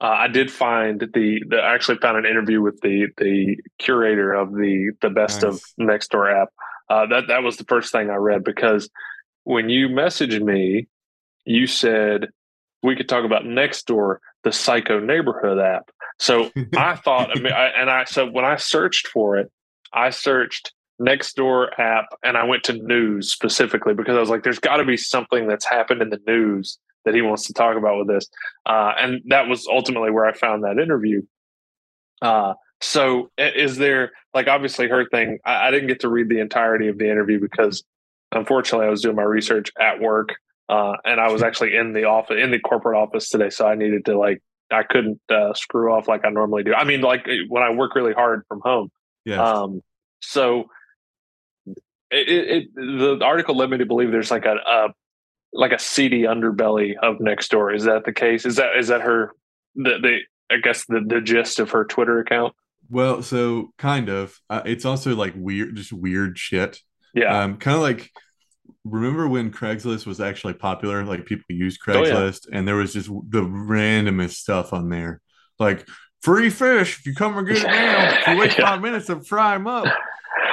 uh, 0.00 0.06
I 0.06 0.28
did 0.28 0.50
find 0.50 1.00
the, 1.00 1.42
the 1.48 1.56
I 1.58 1.74
actually 1.74 1.98
found 1.98 2.18
an 2.18 2.26
interview 2.26 2.60
with 2.60 2.80
the 2.80 3.08
the 3.18 3.58
curator 3.78 4.32
of 4.32 4.52
the 4.52 4.92
the 5.00 5.10
best 5.10 5.42
nice. 5.42 5.54
of 5.54 5.62
Nextdoor 5.78 6.42
app. 6.42 6.48
Uh, 6.92 7.06
that 7.06 7.28
that 7.28 7.42
was 7.42 7.56
the 7.56 7.64
first 7.64 7.90
thing 7.90 8.10
I 8.10 8.16
read 8.16 8.44
because 8.44 8.90
when 9.44 9.70
you 9.70 9.88
messaged 9.88 10.42
me, 10.42 10.88
you 11.46 11.66
said 11.66 12.28
we 12.82 12.96
could 12.96 13.08
talk 13.08 13.24
about 13.24 13.44
Nextdoor, 13.44 14.18
the 14.44 14.52
Psycho 14.52 15.00
Neighborhood 15.00 15.58
app. 15.58 15.90
So 16.18 16.50
I 16.76 16.96
thought, 16.96 17.30
I 17.34 17.40
mean, 17.40 17.52
I, 17.52 17.68
and 17.68 17.88
I 17.88 18.04
so 18.04 18.30
when 18.30 18.44
I 18.44 18.56
searched 18.56 19.06
for 19.06 19.38
it, 19.38 19.50
I 19.94 20.10
searched 20.10 20.74
Nextdoor 21.00 21.78
app 21.78 22.08
and 22.22 22.36
I 22.36 22.44
went 22.44 22.64
to 22.64 22.74
news 22.74 23.32
specifically 23.32 23.94
because 23.94 24.14
I 24.14 24.20
was 24.20 24.28
like, 24.28 24.42
there's 24.42 24.58
got 24.58 24.76
to 24.76 24.84
be 24.84 24.98
something 24.98 25.48
that's 25.48 25.64
happened 25.64 26.02
in 26.02 26.10
the 26.10 26.20
news 26.26 26.78
that 27.06 27.14
he 27.14 27.22
wants 27.22 27.46
to 27.46 27.54
talk 27.54 27.78
about 27.78 28.00
with 28.00 28.08
this. 28.08 28.28
Uh, 28.66 28.92
and 28.98 29.22
that 29.28 29.48
was 29.48 29.66
ultimately 29.66 30.10
where 30.10 30.26
I 30.26 30.34
found 30.34 30.64
that 30.64 30.78
interview. 30.78 31.22
Uh, 32.20 32.52
so 32.82 33.30
is 33.38 33.76
there 33.76 34.12
like 34.34 34.48
obviously 34.48 34.88
her 34.88 35.08
thing? 35.08 35.38
I, 35.44 35.68
I, 35.68 35.70
didn't 35.70 35.88
get 35.88 36.00
to 36.00 36.08
read 36.08 36.28
the 36.28 36.40
entirety 36.40 36.88
of 36.88 36.98
the 36.98 37.10
interview 37.10 37.40
because 37.40 37.84
unfortunately 38.32 38.86
I 38.86 38.90
was 38.90 39.02
doing 39.02 39.16
my 39.16 39.22
research 39.22 39.70
at 39.80 40.00
work. 40.00 40.34
Uh, 40.68 40.96
and 41.04 41.20
I 41.20 41.30
was 41.30 41.42
actually 41.42 41.76
in 41.76 41.92
the 41.92 42.04
office 42.04 42.36
in 42.40 42.50
the 42.50 42.58
corporate 42.58 42.96
office 42.96 43.28
today, 43.28 43.50
so 43.50 43.66
I 43.66 43.74
needed 43.74 44.06
to 44.06 44.18
like 44.18 44.40
I 44.70 44.84
couldn't 44.84 45.20
uh, 45.30 45.52
screw 45.54 45.92
off 45.92 46.08
like 46.08 46.24
I 46.24 46.30
normally 46.30 46.62
do. 46.62 46.72
I 46.72 46.84
mean, 46.84 47.02
like 47.02 47.26
when 47.48 47.62
I 47.62 47.70
work 47.70 47.94
really 47.94 48.14
hard 48.14 48.44
from 48.48 48.60
home, 48.64 48.90
yeah. 49.24 49.42
Um, 49.42 49.82
so 50.20 50.70
it, 52.10 52.28
it, 52.28 52.74
the 52.74 53.20
article 53.22 53.56
led 53.56 53.70
me 53.70 53.78
to 53.78 53.86
believe 53.86 54.12
there's 54.12 54.30
like 54.30 54.46
a, 54.46 54.56
a 54.66 54.88
like 55.52 55.72
a 55.72 55.78
seedy 55.78 56.22
underbelly 56.22 56.94
of 57.02 57.20
next 57.20 57.50
door. 57.50 57.72
Is 57.72 57.84
that 57.84 58.04
the 58.04 58.12
case? 58.12 58.46
Is 58.46 58.56
that 58.56 58.76
is 58.78 58.88
that 58.88 59.02
her 59.02 59.32
the, 59.74 59.98
the 60.00 60.18
I 60.50 60.58
guess 60.58 60.86
the 60.86 61.00
the 61.06 61.20
gist 61.20 61.58
of 61.58 61.70
her 61.70 61.84
Twitter 61.84 62.18
account? 62.20 62.54
Well, 62.92 63.22
so 63.22 63.72
kind 63.78 64.10
of. 64.10 64.38
Uh, 64.50 64.60
it's 64.66 64.84
also 64.84 65.16
like 65.16 65.32
weird, 65.34 65.74
just 65.76 65.94
weird 65.94 66.38
shit. 66.38 66.78
Yeah. 67.14 67.42
Um, 67.42 67.56
kind 67.56 67.74
of 67.74 67.82
like 67.82 68.10
remember 68.84 69.26
when 69.26 69.50
Craigslist 69.50 70.04
was 70.04 70.20
actually 70.20 70.54
popular? 70.54 71.02
Like 71.02 71.24
people 71.24 71.46
used 71.48 71.80
Craigslist, 71.80 72.46
oh, 72.46 72.50
yeah. 72.52 72.58
and 72.58 72.68
there 72.68 72.76
was 72.76 72.92
just 72.92 73.08
the 73.08 73.40
randomest 73.40 74.34
stuff 74.34 74.74
on 74.74 74.90
there, 74.90 75.22
like 75.58 75.88
free 76.20 76.50
fish 76.50 76.98
if 76.98 77.06
you 77.06 77.14
come 77.14 77.38
and 77.38 77.48
get 77.48 77.58
it 77.58 77.66
now. 77.66 78.10
If 78.10 78.26
you 78.26 78.36
wait 78.36 78.52
five 78.60 78.82
minutes, 78.82 79.08
and 79.08 79.26
fry 79.26 79.54
them 79.54 79.66
up. 79.66 79.86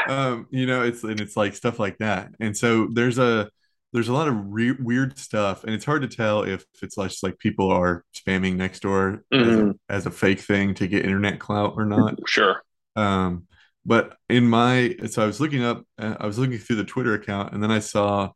Um, 0.08 0.48
you 0.50 0.65
know, 0.65 0.84
it's 0.84 1.03
and 1.03 1.19
it's 1.19 1.36
like 1.36 1.55
stuff 1.58 1.77
like 1.77 1.98
that. 1.98 2.29
And 2.39 2.55
so 2.55 2.88
there's 2.93 3.19
a 3.19 3.50
there's 3.91 4.08
a 4.08 4.13
lot 4.13 4.27
of 4.27 4.36
re- 4.53 4.72
weird 4.72 5.17
stuff, 5.17 5.63
and 5.63 5.74
it's 5.74 5.86
hard 5.86 6.03
to 6.03 6.08
tell 6.08 6.43
if 6.43 6.63
it's 6.81 6.96
just 6.96 7.24
like 7.24 7.39
people 7.39 7.72
are 7.72 8.03
spamming 8.13 8.55
Nextdoor 8.55 9.22
mm-hmm. 9.34 9.50
as, 9.50 9.60
a, 9.60 9.75
as 9.89 10.05
a 10.05 10.12
fake 10.12 10.39
thing 10.39 10.74
to 10.75 10.88
get 10.88 11.05
internet 11.05 11.39
clout 11.39 11.74
or 11.75 11.86
not. 11.86 12.19
Sure. 12.27 12.62
Um, 12.96 13.48
but 13.86 14.17
in 14.27 14.48
my 14.48 14.96
so 15.10 15.24
I 15.24 15.25
was 15.25 15.39
looking 15.39 15.63
up, 15.63 15.84
uh, 15.98 16.15
I 16.19 16.27
was 16.27 16.38
looking 16.38 16.58
through 16.58 16.75
the 16.75 16.84
Twitter 16.84 17.13
account, 17.13 17.53
and 17.53 17.63
then 17.63 17.72
I 17.72 17.79
saw 17.79 18.31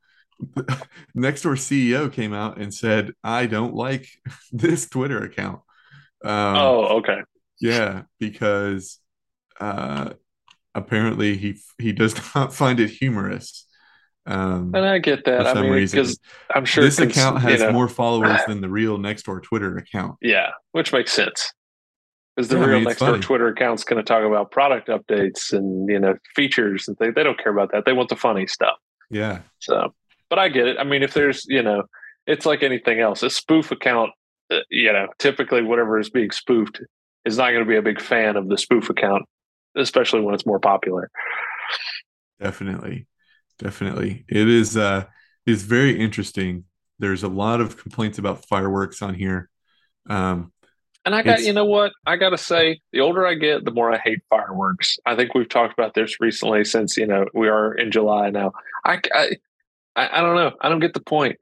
next 1.16 1.44
door 1.44 1.54
CEO 1.54 2.12
came 2.12 2.34
out 2.34 2.58
and 2.58 2.74
said, 2.74 3.12
"I 3.24 3.46
don't 3.46 3.76
like 3.76 4.08
this 4.52 4.90
Twitter 4.90 5.24
account." 5.24 5.62
Um, 6.24 6.56
oh, 6.56 6.86
okay. 7.00 7.20
Yeah, 7.60 8.04
because 8.20 9.00
uh, 9.60 10.14
apparently 10.74 11.38
he 11.38 11.60
he 11.78 11.92
does 11.92 12.16
not 12.36 12.54
find 12.54 12.80
it 12.80 12.90
humorous. 12.90 13.68
Um, 14.26 14.74
and 14.74 14.86
I 14.86 15.00
get 15.00 15.26
that. 15.26 15.48
I 15.48 15.62
mean, 15.62 15.74
because 15.74 16.18
I'm 16.54 16.66
sure 16.66 16.84
this 16.84 17.00
account 17.00 17.42
has 17.42 17.60
you 17.60 17.68
know, 17.68 17.74
more 17.74 17.88
followers 17.88 18.40
than 18.48 18.62
the 18.62 18.70
real 18.70 18.98
Nextdoor 18.98 19.44
Twitter 19.44 19.78
account. 19.78 20.16
Yeah, 20.22 20.52
which 20.72 20.94
makes 20.94 21.12
sense. 21.12 21.52
Because 22.36 22.50
the 22.50 22.58
yeah, 22.58 22.66
real 22.66 22.76
I 22.78 22.80
mean, 22.80 22.90
Nextdoor 22.90 22.98
funny. 22.98 23.20
Twitter 23.22 23.48
account's 23.48 23.84
going 23.84 24.04
to 24.04 24.04
talk 24.04 24.24
about 24.24 24.52
product 24.52 24.88
updates 24.88 25.52
and 25.52 25.90
you 25.90 26.00
know 26.00 26.16
features 26.36 26.88
and 26.88 26.98
things. 26.98 27.16
They 27.16 27.24
don't 27.24 27.38
care 27.38 27.52
about 27.52 27.72
that. 27.72 27.86
They 27.86 27.94
want 27.94 28.10
the 28.10 28.16
funny 28.16 28.48
stuff. 28.48 28.78
Yeah. 29.10 29.40
So, 29.60 29.94
but 30.30 30.40
I 30.40 30.50
get 30.50 30.68
it. 30.68 30.78
I 30.80 30.84
mean, 30.84 31.04
if 31.04 31.14
there's 31.14 31.46
you 31.48 31.62
know, 31.62 31.84
it's 32.26 32.46
like 32.46 32.64
anything 32.64 33.00
else. 33.00 33.24
A 33.24 33.30
spoof 33.30 33.72
account 33.72 34.12
uh, 34.52 34.60
you 34.70 34.92
know, 34.92 35.08
typically 35.20 35.62
whatever 35.62 36.00
is 36.00 36.10
being 36.10 36.32
spoofed 36.32 36.82
is 37.26 37.38
not 37.38 37.52
going 37.52 37.64
to 37.64 37.70
be 37.70 37.78
a 37.78 37.82
big 37.82 38.02
fan 38.02 38.36
of 38.36 38.50
the 38.50 38.58
spoof 38.58 38.90
account, 38.90 39.24
especially 39.76 40.22
when 40.22 40.36
it's 40.36 40.46
more 40.46 40.60
popular. 40.60 41.10
Definitely. 42.42 43.08
Definitely. 43.60 44.26
It 44.28 44.48
is 44.48 44.78
uh 44.78 45.06
is 45.46 45.64
very 45.64 46.00
interesting. 46.00 46.66
There's 47.00 47.24
a 47.24 47.28
lot 47.28 47.62
of 47.62 47.78
complaints 47.78 48.18
about 48.18 48.46
fireworks 48.46 49.02
on 49.02 49.14
here. 49.14 49.50
Um 50.10 50.52
and 51.06 51.14
I 51.14 51.22
got, 51.22 51.44
you 51.44 51.52
know 51.52 51.66
what? 51.66 51.92
I 52.06 52.16
got 52.16 52.30
to 52.30 52.38
say, 52.38 52.80
the 52.94 53.02
older 53.02 53.28
I 53.28 53.34
get, 53.34 53.66
the 53.66 53.72
more 53.72 53.92
I 53.92 53.98
hate 53.98 54.20
fireworks. 54.30 54.98
I 55.06 55.18
think 55.18 55.34
we've 55.34 55.50
talked 55.50 55.74
about 55.74 55.94
this 55.94 56.22
recently 56.22 56.64
since, 56.64 56.96
you 56.96 57.06
know, 57.06 57.26
we 57.34 57.50
are 57.50 57.74
in 57.74 57.92
July 57.92 58.30
now. 58.30 58.54
I, 58.86 59.02
I, 59.14 59.32
I 59.98 60.22
don't 60.22 60.38
know. 60.38 60.54
I 60.62 60.70
don't 60.70 60.80
get 60.80 60.94
the 60.94 61.02
point. 61.02 61.38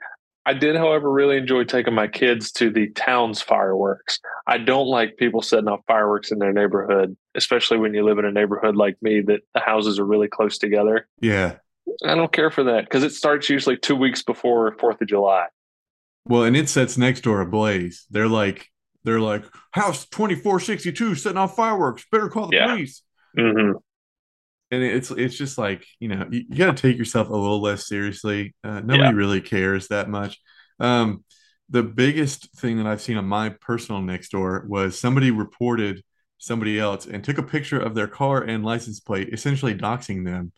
I 0.48 0.56
did, 0.56 0.75
however, 0.75 1.12
really 1.12 1.38
enjoy 1.38 1.65
taking 1.65 1.94
my 1.94 2.08
kids 2.08 2.51
to 2.53 2.72
the 2.72 2.89
town's 2.89 3.44
fireworks. 3.44 4.20
I 4.48 4.58
don't 4.58 4.88
like 4.88 5.18
people 5.18 5.44
setting 5.44 5.68
off 5.68 5.82
fireworks 5.86 6.32
in 6.32 6.39
their 6.39 6.53
neighborhood, 6.53 7.15
especially 7.36 7.77
when 7.77 7.94
you 7.94 8.03
live 8.03 8.18
in 8.18 8.25
a 8.25 8.32
neighborhood 8.32 8.75
like 8.75 8.98
me 9.03 9.22
that 9.22 9.41
the 9.53 9.60
houses 9.60 10.00
are 10.00 10.06
really 10.06 10.27
close 10.27 10.58
together. 10.58 11.08
Yeah. 11.20 11.58
I 12.03 12.15
don't 12.15 12.31
care 12.31 12.51
for 12.51 12.65
that 12.65 12.85
because 12.85 13.03
it 13.03 13.11
starts 13.11 13.50
usually 13.50 13.77
two 13.77 13.95
weeks 13.95 14.23
before 14.23 14.75
Fourth 14.79 15.01
of 15.01 15.07
July. 15.07 15.47
Well, 16.25 16.43
and 16.43 16.55
it 16.55 16.69
sets 16.69 16.97
next 16.97 17.21
door 17.21 17.41
ablaze. 17.41 18.05
They're 18.09 18.27
like, 18.27 18.67
they're 19.03 19.19
like, 19.19 19.45
House 19.71 20.05
2462 20.07 21.15
setting 21.15 21.38
off 21.38 21.55
fireworks. 21.55 22.05
Better 22.11 22.29
call 22.29 22.47
the 22.47 22.57
yeah. 22.57 22.67
police. 22.67 23.01
Mm-hmm 23.38 23.77
and 24.71 24.83
it's 24.83 25.11
it's 25.11 25.38
just 25.38 25.57
like 25.57 25.85
you 26.00 26.07
know 26.07 26.25
you, 26.31 26.45
you 26.50 26.55
got 26.55 26.75
to 26.75 26.81
take 26.81 26.97
yourself 26.97 27.29
a 27.29 27.35
little 27.35 27.61
less 27.61 27.88
seriously. 27.88 28.55
Uh, 28.63 28.79
nobody 28.79 29.00
yeah. 29.00 29.11
really 29.11 29.41
cares 29.41 29.89
that 29.89 30.09
much. 30.09 30.39
Um, 30.79 31.23
the 31.69 31.83
biggest 31.83 32.53
thing 32.57 32.77
that 32.77 32.88
I've 32.88 33.01
seen 33.01 33.17
on 33.17 33.25
my 33.25 33.50
personal 33.50 34.01
next 34.01 34.29
door 34.29 34.65
was 34.67 35.00
somebody 35.00 35.31
reported 35.31 36.03
somebody 36.38 36.79
else 36.79 37.05
and 37.05 37.23
took 37.23 37.38
a 37.38 37.43
picture 37.43 37.79
of 37.79 37.93
their 37.93 38.07
car 38.07 38.41
and 38.41 38.65
license 38.65 39.00
plate, 39.00 39.29
essentially 39.31 39.75
doxing 39.75 40.25
them 40.25 40.51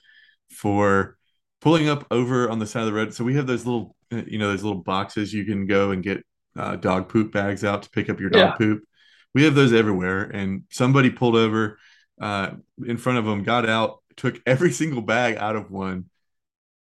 for 0.54 1.18
pulling 1.62 1.88
up 1.88 2.06
over 2.12 2.50
on 2.50 2.60
the 2.60 2.68
side 2.68 2.82
of 2.82 2.88
the 2.88 2.94
road. 2.94 3.14
So 3.14 3.24
we 3.24 3.36
have 3.36 3.48
those 3.48 3.66
little, 3.66 3.96
uh, 4.12 4.22
you 4.28 4.38
know, 4.38 4.50
those 4.50 4.64
little 4.64 4.82
boxes 4.82 5.34
you 5.34 5.46
can 5.46 5.66
go 5.66 5.92
and 5.92 6.04
get 6.04 6.24
uh, 6.58 6.76
dog 6.76 7.10
poop 7.10 7.32
bags 7.32 7.64
out 7.64 7.84
to 7.84 7.90
pick 7.90 8.10
up 8.10 8.20
your 8.20 8.30
dog 8.30 8.42
yeah. 8.42 8.56
poop. 8.58 8.84
We 9.34 9.44
have 9.44 9.56
those 9.56 9.74
everywhere, 9.74 10.24
and 10.24 10.64
somebody 10.70 11.10
pulled 11.10 11.36
over 11.36 11.80
uh, 12.22 12.52
in 12.86 12.98
front 12.98 13.18
of 13.18 13.26
them, 13.26 13.44
got 13.44 13.68
out, 13.68 14.04
took 14.16 14.40
every 14.46 14.72
single 14.82 15.02
bag 15.02 15.38
out 15.38 15.56
of 15.56 15.72
one, 15.72 16.10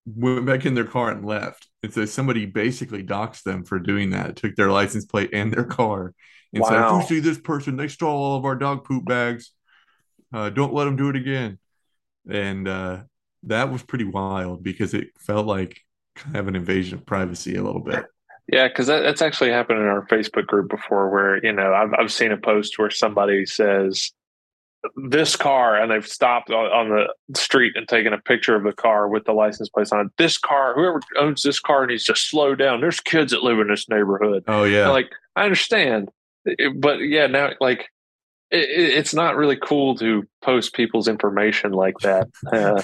went 0.05 0.47
back 0.47 0.67
in 0.67 0.75
their 0.75 0.85
car 0.85 1.11
and 1.11 1.25
left. 1.25 1.69
And 1.83 1.93
so 1.93 2.05
somebody 2.05 2.45
basically 2.47 3.05
doxed 3.05 3.45
them 3.45 3.65
for 3.65 3.79
doing 3.79 4.11
that, 4.11 4.37
took 4.37 4.57
their 4.57 4.71
license 4.71 5.05
plate 5.05 5.31
and 5.33 5.53
their 5.53 5.65
car, 5.65 6.13
and 6.53 6.63
wow. 6.63 6.69
said, 6.69 6.83
"If 6.83 7.11
you 7.11 7.17
see 7.17 7.21
this 7.21 7.41
person, 7.41 7.77
they 7.77 7.89
stole 7.89 8.23
all 8.23 8.37
of 8.37 8.45
our 8.45 8.57
dog 8.57 8.85
poop 8.85 9.05
bags. 9.05 9.53
Uh, 10.33 10.51
don't 10.51 10.75
let 10.75 10.85
them 10.85 10.97
do 10.97 11.09
it 11.09 11.17
again." 11.17 11.59
And 12.29 12.69
uh, 12.69 13.03
that 13.45 13.71
was 13.73 13.83
pretty 13.83 14.05
wild 14.05 14.63
because 14.63 14.95
it 14.95 15.09
felt 15.19 15.47
like 15.47 15.81
kind 16.17 16.37
of 16.37 16.49
an 16.49 16.57
invasion 16.57 16.99
of 16.99 17.07
privacy 17.07 17.57
a 17.57 17.63
little 17.63 17.81
bit. 17.83 18.05
Yeah, 18.49 18.69
because 18.69 18.89
that, 18.89 19.01
that's 19.01 19.23
actually 19.23 19.51
happened 19.51 19.79
in 19.79 19.87
our 19.87 20.07
Facebook 20.07 20.47
group 20.47 20.69
before, 20.69 21.11
where 21.11 21.45
you 21.45 21.53
know 21.53 21.73
I've 21.73 21.95
I've 21.99 22.13
seen 22.13 22.33
a 22.33 22.37
post 22.37 22.79
where 22.79 22.91
somebody 22.91 23.47
says 23.47 24.11
this 25.09 25.37
car, 25.37 25.81
and 25.81 25.91
they've 25.91 26.07
stopped 26.07 26.51
on, 26.51 26.67
on 26.67 26.89
the 27.31 27.39
street 27.39 27.75
and 27.77 27.87
taken 27.87 28.13
a 28.13 28.19
picture 28.21 28.57
of 28.57 28.65
the 28.65 28.73
car 28.73 29.09
with 29.09 29.25
the 29.25 29.33
license 29.33 29.69
plate 29.69 29.93
on 29.93 30.07
it. 30.07 30.13
This 30.19 30.39
car, 30.39 30.75
whoever 30.75 31.01
owns 31.19 31.43
this 31.45 31.61
car 31.61 31.87
needs 31.87 32.05
to 32.05 32.17
slow 32.17 32.55
down. 32.57 32.81
There's 32.81 32.99
kids 33.01 33.31
that 33.31 33.45
live 33.45 33.61
in 33.61 33.69
this 33.69 33.89
neighborhood. 33.89 34.43
Oh 34.49 34.65
yeah, 34.65 34.85
And, 34.85 34.93
like 34.93 35.11
I 35.37 35.45
understand, 35.45 36.09
but 36.77 36.97
yeah, 36.99 37.29
now 37.29 37.51
like 37.61 37.89
it, 38.51 38.69
it- 38.69 38.99
it's 38.99 39.15
not 39.15 39.37
really 39.37 39.57
cool 39.57 39.95
to 39.99 40.25
post 40.43 40.75
people's 40.75 41.07
information 41.09 41.73
like 41.73 41.99
that. 42.01 42.29
Uh, 42.53 42.83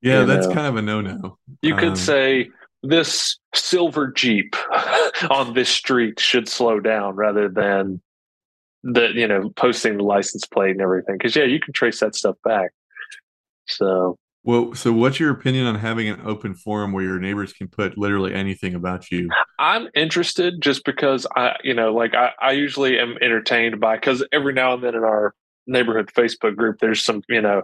yeah, 0.00 0.20
you 0.20 0.26
that's 0.26 0.46
know. 0.46 0.52
kind 0.52 0.66
of 0.66 0.76
a 0.76 0.82
no-no. 0.82 1.38
you 1.62 1.74
could 1.74 1.96
Um, 1.96 1.96
say 1.96 2.50
this 2.82 3.38
silver 3.54 4.08
Jeep 4.12 4.54
on 5.30 5.54
this 5.54 5.68
street 5.68 6.20
should 6.20 6.48
slow 6.48 6.80
down 6.80 7.16
rather 7.16 7.48
than 7.48 8.00
the 8.84 9.10
you 9.14 9.28
know 9.28 9.50
posting 9.56 9.96
the 9.98 10.04
license 10.04 10.46
plate 10.46 10.72
and 10.72 10.80
everything 10.82 11.16
because 11.18 11.36
yeah 11.36 11.44
you 11.44 11.60
can 11.60 11.72
trace 11.72 12.00
that 12.00 12.14
stuff 12.14 12.36
back 12.44 12.70
so 13.66 14.16
Well, 14.42 14.74
so 14.74 14.92
what's 14.92 15.20
your 15.20 15.30
opinion 15.30 15.66
on 15.66 15.76
having 15.76 16.08
an 16.08 16.20
open 16.24 16.54
forum 16.54 16.92
where 16.92 17.04
your 17.04 17.20
neighbors 17.20 17.52
can 17.52 17.68
put 17.68 17.96
literally 17.98 18.34
anything 18.34 18.74
about 18.74 19.10
you? 19.12 19.36
i'm 19.58 19.88
interested 19.94 20.60
just 20.60 20.84
because 20.84 21.26
i 21.36 21.54
you 21.64 21.74
know 21.74 21.92
like 21.94 22.14
i, 22.14 22.32
I 22.40 22.52
usually 22.52 22.98
am 22.98 23.16
entertained 23.20 23.80
by 23.80 23.96
because 23.96 24.24
every 24.32 24.52
now 24.52 24.74
and 24.74 24.82
then 24.82 24.94
in 24.94 25.04
our 25.04 25.34
neighborhood 25.68 26.10
facebook 26.14 26.56
group 26.56 26.78
there's 26.80 27.02
some 27.02 27.22
you 27.28 27.40
know 27.40 27.62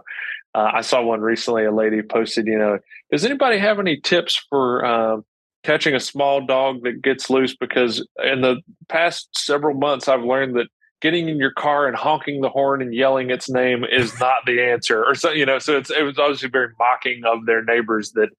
uh, 0.53 0.71
i 0.73 0.81
saw 0.81 1.01
one 1.01 1.21
recently 1.21 1.65
a 1.65 1.71
lady 1.71 2.01
posted 2.01 2.47
you 2.47 2.57
know 2.57 2.77
does 3.11 3.25
anybody 3.25 3.57
have 3.57 3.79
any 3.79 3.99
tips 3.99 4.41
for 4.49 4.85
um, 4.85 5.25
catching 5.63 5.95
a 5.95 5.99
small 5.99 6.45
dog 6.45 6.83
that 6.83 7.01
gets 7.01 7.29
loose? 7.29 7.55
Because 7.55 8.05
in 8.23 8.41
the 8.41 8.61
past 8.87 9.29
several 9.35 9.75
months 9.75 10.07
i've 10.07 10.23
learned 10.23 10.55
that 10.55 10.67
getting 11.01 11.27
in 11.27 11.37
your 11.37 11.51
car 11.51 11.87
and 11.87 11.95
honking 11.95 12.41
the 12.41 12.49
horn 12.49 12.81
and 12.81 12.93
yelling 12.93 13.29
its 13.29 13.49
name 13.49 13.83
is 13.83 14.17
not 14.19 14.37
the 14.45 14.61
answer 14.61 15.03
or 15.03 15.13
so 15.13 15.29
you 15.29 15.45
know 15.45 15.59
so 15.59 15.77
it's 15.77 15.91
it 15.91 16.03
was 16.03 16.17
obviously 16.17 16.49
very 16.49 16.69
mocking 16.79 17.21
of 17.25 17.45
their 17.45 17.63
neighbors 17.63 18.11
that 18.13 18.29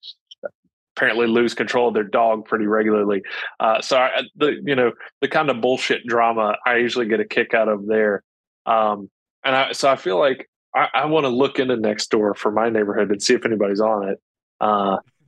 apparently 0.96 1.26
lose 1.26 1.54
control 1.54 1.88
of 1.88 1.94
their 1.94 2.02
dog 2.02 2.46
pretty 2.46 2.66
regularly. 2.66 3.22
Uh, 3.60 3.80
so 3.80 3.98
I, 3.98 4.22
the 4.34 4.60
you 4.64 4.74
know 4.74 4.92
the 5.20 5.28
kind 5.28 5.50
of 5.50 5.60
bullshit 5.60 6.06
drama 6.06 6.56
i 6.64 6.76
usually 6.76 7.06
get 7.06 7.20
a 7.20 7.24
kick 7.24 7.54
out 7.54 7.68
of 7.68 7.86
there. 7.86 8.22
Um, 8.64 9.10
and 9.46 9.56
I, 9.56 9.72
so 9.72 9.88
i 9.90 9.96
feel 9.96 10.18
like 10.18 10.50
i, 10.74 10.88
I 10.92 11.04
want 11.06 11.24
to 11.24 11.30
look 11.30 11.58
into 11.58 11.76
next 11.76 12.10
door 12.10 12.34
for 12.34 12.50
my 12.50 12.68
neighborhood 12.68 13.10
and 13.10 13.22
see 13.22 13.32
if 13.34 13.46
anybody's 13.46 13.80
on 13.80 14.08
it 14.10 14.18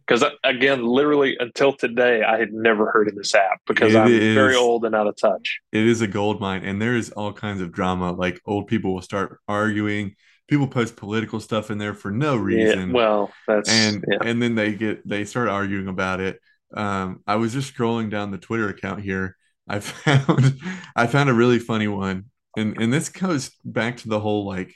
because 0.06 0.24
again 0.44 0.84
literally 0.84 1.36
until 1.38 1.72
today 1.72 2.22
i 2.22 2.38
had 2.38 2.52
never 2.52 2.90
heard 2.90 3.08
of 3.08 3.14
this 3.14 3.34
app 3.34 3.60
because 3.66 3.94
It 3.94 3.98
i'm 3.98 4.12
is- 4.12 4.34
very 4.34 4.56
old 4.56 4.84
and 4.84 4.94
out 4.94 5.06
of 5.06 5.16
touch 5.16 5.60
It 5.72 5.86
is 5.86 6.00
a 6.02 6.06
gold 6.06 6.40
mine, 6.40 6.64
and 6.64 6.80
there 6.82 6.96
is 6.96 7.10
all 7.10 7.32
kinds 7.32 7.60
of 7.60 7.72
drama. 7.72 8.12
Like 8.12 8.40
old 8.46 8.66
people 8.66 8.94
will 8.94 9.02
start 9.02 9.38
arguing. 9.48 10.14
People 10.48 10.66
post 10.66 10.96
political 10.96 11.40
stuff 11.40 11.70
in 11.70 11.76
there 11.76 11.92
for 11.92 12.10
no 12.10 12.36
reason. 12.36 12.88
yeah 12.88 12.94
well 12.94 13.30
that's 13.46 13.68
and 13.68 14.02
yeah. 14.10 14.18
and 14.22 14.40
then 14.42 14.54
they 14.54 14.72
get 14.72 15.06
they 15.06 15.24
start 15.26 15.48
arguing 15.50 15.88
about 15.88 16.20
it. 16.20 16.40
Um, 16.74 17.22
I 17.26 17.36
was 17.36 17.52
just 17.52 17.74
scrolling 17.74 18.08
down 18.10 18.30
the 18.30 18.38
Twitter 18.38 18.68
account 18.70 19.02
here. 19.02 19.36
I 19.68 19.80
found 19.92 20.58
I 20.96 21.06
found 21.06 21.28
a 21.28 21.34
really 21.34 21.58
funny 21.58 21.88
one, 21.88 22.30
and 22.58 22.80
and 22.80 22.92
this 22.92 23.08
goes 23.08 23.50
back 23.64 23.98
to 23.98 24.08
the 24.08 24.20
whole 24.20 24.46
like 24.46 24.74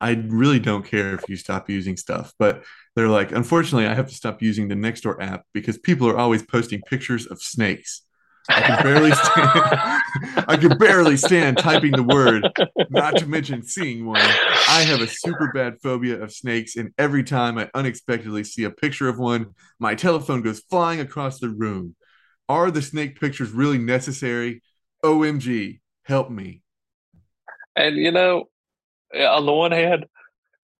I 0.00 0.12
really 0.28 0.60
don't 0.60 0.86
care 0.86 1.14
if 1.14 1.28
you 1.28 1.36
stop 1.36 1.68
using 1.68 1.96
stuff, 1.96 2.32
but 2.38 2.62
they're 2.94 3.08
like, 3.08 3.32
unfortunately, 3.32 3.86
I 3.86 3.94
have 3.94 4.08
to 4.08 4.14
stop 4.14 4.40
using 4.42 4.68
the 4.68 4.76
Nextdoor 4.76 5.20
app 5.20 5.44
because 5.52 5.76
people 5.76 6.08
are 6.08 6.16
always 6.16 6.42
posting 6.42 6.80
pictures 6.82 7.26
of 7.26 7.42
snakes. 7.42 8.02
I 8.48 8.62
can 8.62 8.82
barely 8.82 9.10
stand. 9.10 10.44
I 10.48 10.56
can 10.56 10.78
barely 10.78 11.16
stand 11.16 11.58
typing 11.58 11.92
the 11.92 12.02
word, 12.02 12.48
not 12.88 13.16
to 13.18 13.26
mention 13.26 13.62
seeing 13.62 14.06
one. 14.06 14.20
I 14.20 14.84
have 14.86 15.00
a 15.02 15.06
super 15.06 15.50
bad 15.52 15.80
phobia 15.82 16.22
of 16.22 16.32
snakes, 16.32 16.76
and 16.76 16.92
every 16.96 17.24
time 17.24 17.58
I 17.58 17.68
unexpectedly 17.74 18.44
see 18.44 18.64
a 18.64 18.70
picture 18.70 19.08
of 19.08 19.18
one, 19.18 19.54
my 19.78 19.94
telephone 19.94 20.42
goes 20.42 20.60
flying 20.60 21.00
across 21.00 21.40
the 21.40 21.50
room. 21.50 21.94
Are 22.48 22.70
the 22.70 22.80
snake 22.80 23.20
pictures 23.20 23.50
really 23.50 23.78
necessary? 23.78 24.62
OMG, 25.04 25.80
help 26.04 26.30
me. 26.30 26.62
And 27.78 27.96
you 27.96 28.10
know, 28.10 28.48
on 29.14 29.46
the 29.46 29.52
one 29.52 29.70
hand, 29.70 30.06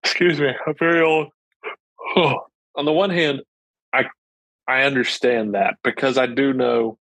excuse 0.03 0.39
me, 0.39 0.51
I'm 0.67 0.75
very 0.77 1.01
old. 1.01 1.29
on 2.15 2.85
the 2.85 2.91
one 2.91 3.09
hand, 3.09 3.41
I 3.93 4.05
I 4.67 4.83
understand 4.83 5.55
that 5.55 5.75
because 5.81 6.17
I 6.17 6.25
do 6.25 6.51
know 6.51 6.97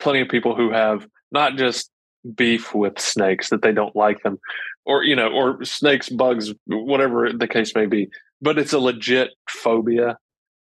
plenty 0.00 0.20
of 0.20 0.28
people 0.28 0.56
who 0.56 0.72
have 0.72 1.06
not 1.30 1.56
just 1.56 1.90
beef 2.34 2.74
with 2.74 2.98
snakes 2.98 3.48
that 3.50 3.62
they 3.62 3.72
don't 3.72 3.94
like 3.94 4.22
them, 4.24 4.38
or 4.84 5.04
you 5.04 5.14
know, 5.14 5.28
or 5.28 5.64
snakes, 5.64 6.08
bugs, 6.08 6.52
whatever 6.66 7.32
the 7.32 7.48
case 7.48 7.74
may 7.76 7.86
be, 7.86 8.08
but 8.40 8.58
it's 8.58 8.72
a 8.72 8.78
legit 8.80 9.30
phobia. 9.48 10.18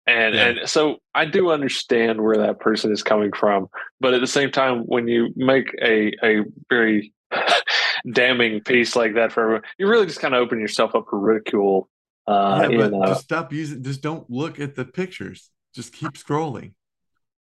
And 0.08 0.36
Yeah. 0.36 0.46
and 0.46 0.70
so 0.70 1.00
I 1.14 1.26
do 1.26 1.52
understand 1.52 2.22
where 2.22 2.38
that 2.38 2.62
person 2.62 2.94
is 2.94 3.04
coming 3.04 3.34
from, 3.34 3.68
but 4.00 4.14
at 4.14 4.22
the 4.22 4.28
same 4.28 4.50
time, 4.52 4.84
when 4.84 5.10
you 5.10 5.34
make 5.36 5.76
a 5.82 6.14
a 6.24 6.46
very 6.70 7.12
damning 8.12 8.62
piece 8.62 8.96
like 8.96 9.16
that 9.16 9.32
for 9.32 9.42
everyone, 9.44 9.64
you 9.78 9.88
really 9.88 10.06
just 10.06 10.20
kind 10.20 10.34
of 10.34 10.42
open 10.42 10.60
yourself 10.60 10.96
up 10.96 11.06
for 11.10 11.20
ridicule. 11.20 11.90
Uh, 12.28 12.68
yeah, 12.72 12.78
but 12.78 12.92
know. 12.92 13.06
just 13.06 13.24
stop 13.24 13.54
using. 13.54 13.84
Just 13.84 14.02
don't 14.02 14.30
look 14.30 14.60
at 14.60 14.76
the 14.76 14.86
pictures. 14.86 15.50
Just 15.74 15.94
keep 15.94 16.14
scrolling. 16.14 16.74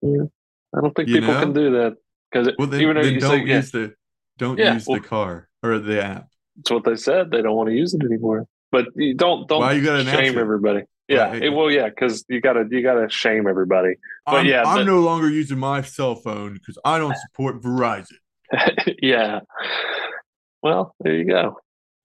Yeah. 0.02 0.24
I 0.76 0.80
don't 0.80 0.94
think 0.94 1.09
you 1.09 1.20
people 1.20 1.35
know? 1.35 1.40
can 1.40 1.52
do 1.52 1.70
that 1.72 1.96
because 2.30 2.52
Well, 2.59 2.66
then, 2.66 2.80
even 2.80 2.96
then 2.96 3.14
you 3.14 3.20
don't 3.20 3.30
say 3.30 3.44
yeah, 3.44 3.57
use 3.57 3.70
the 3.70 3.94
don't 4.38 4.59
Yeah, 4.59 4.74
use 4.74 4.87
well- 4.87 5.00
the 5.00 5.07
car 5.07 5.48
or 5.62 5.78
the 5.78 6.04
app. 6.04 6.28
that's 6.57 6.70
what 6.70 6.85
they 6.85 6.96
said. 6.96 7.30
They 7.30 7.42
don't 7.42 7.57
want 7.57 7.68
to 7.68 7.74
use 7.74 7.94
it 7.94 8.02
anymore. 8.02 8.46
But 8.72 8.88
you 8.96 9.14
don't 9.14 9.48
don't 9.48 9.61
Why 9.61 9.72
you 9.72 9.85
gotta 9.85 10.04
shame 10.04 10.37
everybody. 10.37 10.83
Yeah, 11.07 11.28
Why- 11.28 11.37
it, 11.37 11.48
well, 11.50 11.70
yeah, 11.70 11.88
because 11.88 12.24
you 12.28 12.40
gotta 12.40 12.66
you 12.68 12.83
gotta 12.83 13.09
shame 13.09 13.46
everybody. 13.46 13.94
But 14.26 14.35
I'm, 14.35 14.46
yeah, 14.46 14.64
I'm 14.64 14.85
no 14.85 15.00
longer 15.00 15.30
using 15.30 15.59
my 15.59 15.83
cell 15.83 16.16
phone 16.16 16.54
because 16.54 16.76
I 16.85 16.98
don't 16.98 17.16
support 17.16 17.62
Verizon. 17.62 18.16
yeah. 19.02 19.40
Well, 20.62 20.94
there 21.00 21.14
you 21.14 21.26
go. 21.26 21.58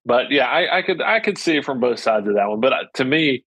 But 0.06 0.32
yeah, 0.32 0.48
I, 0.48 0.80
I 0.80 0.82
could 0.82 1.02
I 1.02 1.20
could 1.20 1.38
see 1.38 1.58
it 1.58 1.66
from 1.66 1.80
both 1.80 2.00
sides 2.00 2.28
of 2.28 2.36
that 2.36 2.50
one. 2.50 2.60
But 2.60 2.74
uh, 2.74 2.84
to 2.96 3.06
me, 3.06 3.46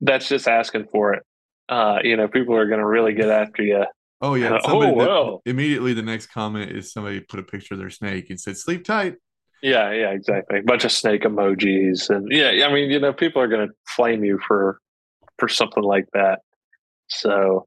that's 0.00 0.28
just 0.28 0.46
asking 0.46 0.86
for 0.92 1.14
it. 1.14 1.22
Uh, 1.68 1.98
you 2.02 2.16
know, 2.16 2.28
people 2.28 2.54
are 2.56 2.66
going 2.66 2.80
to 2.80 2.86
really 2.86 3.14
get 3.14 3.28
after 3.28 3.62
you. 3.62 3.84
Oh 4.20 4.34
yeah. 4.34 4.58
Somebody 4.64 4.92
oh, 4.92 4.94
well. 4.94 5.42
Immediately, 5.46 5.94
the 5.94 6.02
next 6.02 6.26
comment 6.26 6.70
is 6.70 6.92
somebody 6.92 7.20
put 7.20 7.40
a 7.40 7.42
picture 7.42 7.74
of 7.74 7.80
their 7.80 7.90
snake 7.90 8.30
and 8.30 8.40
said, 8.40 8.56
"Sleep 8.56 8.84
tight." 8.84 9.16
Yeah, 9.62 9.92
yeah, 9.92 10.10
exactly. 10.10 10.58
A 10.58 10.62
bunch 10.62 10.84
of 10.84 10.92
snake 10.92 11.22
emojis, 11.22 12.10
and 12.10 12.28
yeah, 12.30 12.66
I 12.66 12.72
mean, 12.72 12.90
you 12.90 13.00
know, 13.00 13.12
people 13.12 13.40
are 13.40 13.48
going 13.48 13.68
to 13.68 13.74
flame 13.88 14.22
you 14.22 14.38
for 14.46 14.78
for 15.38 15.48
something 15.48 15.82
like 15.82 16.06
that. 16.12 16.40
So, 17.08 17.66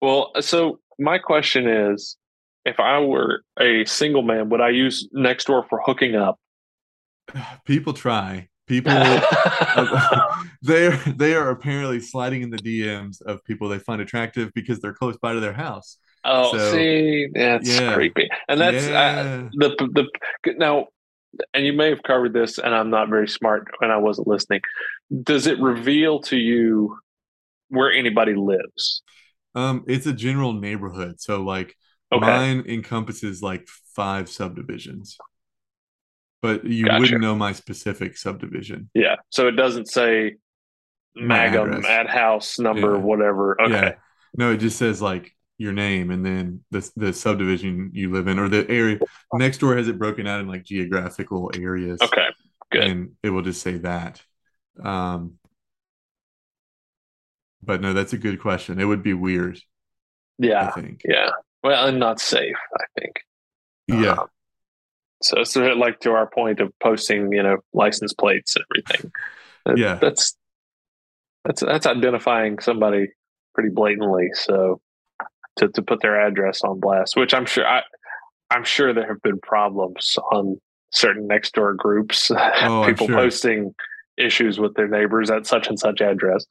well, 0.00 0.32
so 0.40 0.80
my 0.98 1.18
question 1.18 1.68
is, 1.68 2.16
if 2.64 2.80
I 2.80 3.00
were 3.00 3.42
a 3.60 3.84
single 3.84 4.22
man, 4.22 4.48
would 4.50 4.60
I 4.60 4.70
use 4.70 5.08
Nextdoor 5.14 5.68
for 5.68 5.80
hooking 5.84 6.16
up? 6.16 6.38
People 7.64 7.92
try. 7.92 8.48
People 8.66 8.94
they're 10.62 10.96
they 11.18 11.34
are 11.34 11.50
apparently 11.50 12.00
sliding 12.00 12.40
in 12.40 12.48
the 12.48 12.56
DMs 12.56 13.20
of 13.20 13.44
people 13.44 13.68
they 13.68 13.78
find 13.78 14.00
attractive 14.00 14.50
because 14.54 14.80
they're 14.80 14.94
close 14.94 15.18
by 15.18 15.34
to 15.34 15.40
their 15.40 15.52
house. 15.52 15.98
oh, 16.24 16.56
So, 16.56 16.72
see, 16.72 17.28
that's 17.34 17.68
yeah. 17.68 17.94
creepy, 17.94 18.26
and 18.48 18.58
that's 18.58 18.86
uh, 18.86 19.50
the 19.52 19.68
the 20.42 20.54
now. 20.56 20.86
And 21.52 21.66
you 21.66 21.72
may 21.72 21.90
have 21.90 22.02
covered 22.04 22.32
this, 22.32 22.58
and 22.58 22.74
I'm 22.74 22.90
not 22.90 23.08
very 23.08 23.28
smart 23.28 23.66
and 23.80 23.90
I 23.90 23.96
wasn't 23.96 24.28
listening. 24.28 24.60
Does 25.24 25.46
it 25.48 25.58
reveal 25.60 26.20
to 26.22 26.36
you 26.36 26.96
where 27.68 27.92
anybody 27.92 28.34
lives? 28.34 29.02
um, 29.54 29.84
it's 29.86 30.06
a 30.06 30.12
general 30.12 30.52
neighborhood, 30.52 31.20
so 31.20 31.42
like 31.42 31.76
Okay. 32.12 32.26
mine 32.26 32.64
encompasses 32.68 33.42
like 33.42 33.66
five 33.96 34.28
subdivisions, 34.28 35.16
but 36.42 36.64
you 36.64 36.84
Gotcha. 36.84 37.00
wouldn't 37.00 37.20
know 37.22 37.34
my 37.34 37.52
specific 37.52 38.16
subdivision. 38.16 38.90
Yeah. 38.94 39.16
So 39.30 39.48
it 39.48 39.52
doesn't 39.52 39.88
say 39.88 40.36
Magum 41.18 41.68
address. 41.78 41.86
at 41.86 42.08
house 42.10 42.58
number, 42.58 42.92
Yeah. 42.94 43.00
whatever. 43.00 43.60
Okay. 43.60 43.72
Yeah. 43.72 43.94
No, 44.36 44.52
it 44.52 44.58
just 44.58 44.78
says 44.78 45.00
like 45.02 45.34
your 45.58 45.72
name 45.72 46.10
and 46.10 46.24
then 46.26 46.64
the 46.72 46.88
the 46.96 47.12
subdivision 47.12 47.90
you 47.94 48.10
live 48.12 48.26
in 48.28 48.38
or 48.38 48.48
the 48.48 48.68
area. 48.68 48.98
Next 49.32 49.58
door 49.58 49.76
has 49.76 49.86
it 49.88 49.98
broken 49.98 50.26
out 50.26 50.40
in 50.40 50.48
like 50.48 50.64
geographical 50.64 51.50
areas. 51.54 52.00
Okay. 52.02 52.26
good. 52.70 52.82
And 52.84 53.12
it 53.22 53.30
will 53.30 53.42
just 53.42 53.62
say 53.62 53.78
that. 53.78 54.20
Um 54.82 55.38
but 57.62 57.80
no, 57.80 57.92
that's 57.94 58.12
a 58.12 58.18
good 58.18 58.40
question. 58.40 58.78
It 58.78 58.84
would 58.84 59.02
be 59.02 59.14
weird, 59.14 59.58
Yeah. 60.38 60.66
I 60.68 60.70
think. 60.72 61.00
Yeah. 61.04 61.30
Well, 61.64 61.88
and 61.88 61.98
not 61.98 62.20
safe, 62.20 62.56
I 62.78 62.84
think. 63.00 63.16
Yeah. 63.88 64.12
Um, 64.12 64.28
so 65.22 65.40
it's 65.40 65.56
of 65.56 65.78
like 65.78 66.00
to 66.00 66.10
our 66.12 66.28
point 66.28 66.60
of 66.60 66.72
posting, 66.82 67.32
you 67.32 67.42
know, 67.42 67.58
license 67.72 68.12
plates 68.12 68.56
and 68.56 68.64
everything. 68.70 69.12
Yeah. 69.76 69.94
That's 69.94 70.36
that's 71.44 71.60
that's 71.62 71.86
identifying 71.86 72.58
somebody 72.58 73.08
pretty 73.54 73.70
blatantly. 73.70 74.28
So 74.34 74.80
to 75.58 75.68
to 75.68 75.82
put 75.82 76.02
their 76.02 76.20
address 76.20 76.62
on 76.62 76.80
blast. 76.80 77.16
Which 77.16 77.34
I'm 77.34 77.46
sure 77.46 77.66
I 77.66 77.82
I'm 78.50 78.64
sure 78.64 78.92
there 78.94 79.08
have 79.08 79.22
been 79.22 79.40
problems 79.40 80.18
on 80.32 80.60
certain 80.92 81.26
next 81.28 81.54
door 81.54 81.74
groups, 81.74 82.30
Oh, 82.62 82.84
people 82.86 83.06
sure. 83.06 83.16
posting 83.16 83.74
issues 84.18 84.58
with 84.60 84.74
their 84.76 84.88
neighbors 84.88 85.30
at 85.30 85.46
such 85.46 85.68
and 85.68 85.78
such 85.78 86.00
address. 86.00 86.46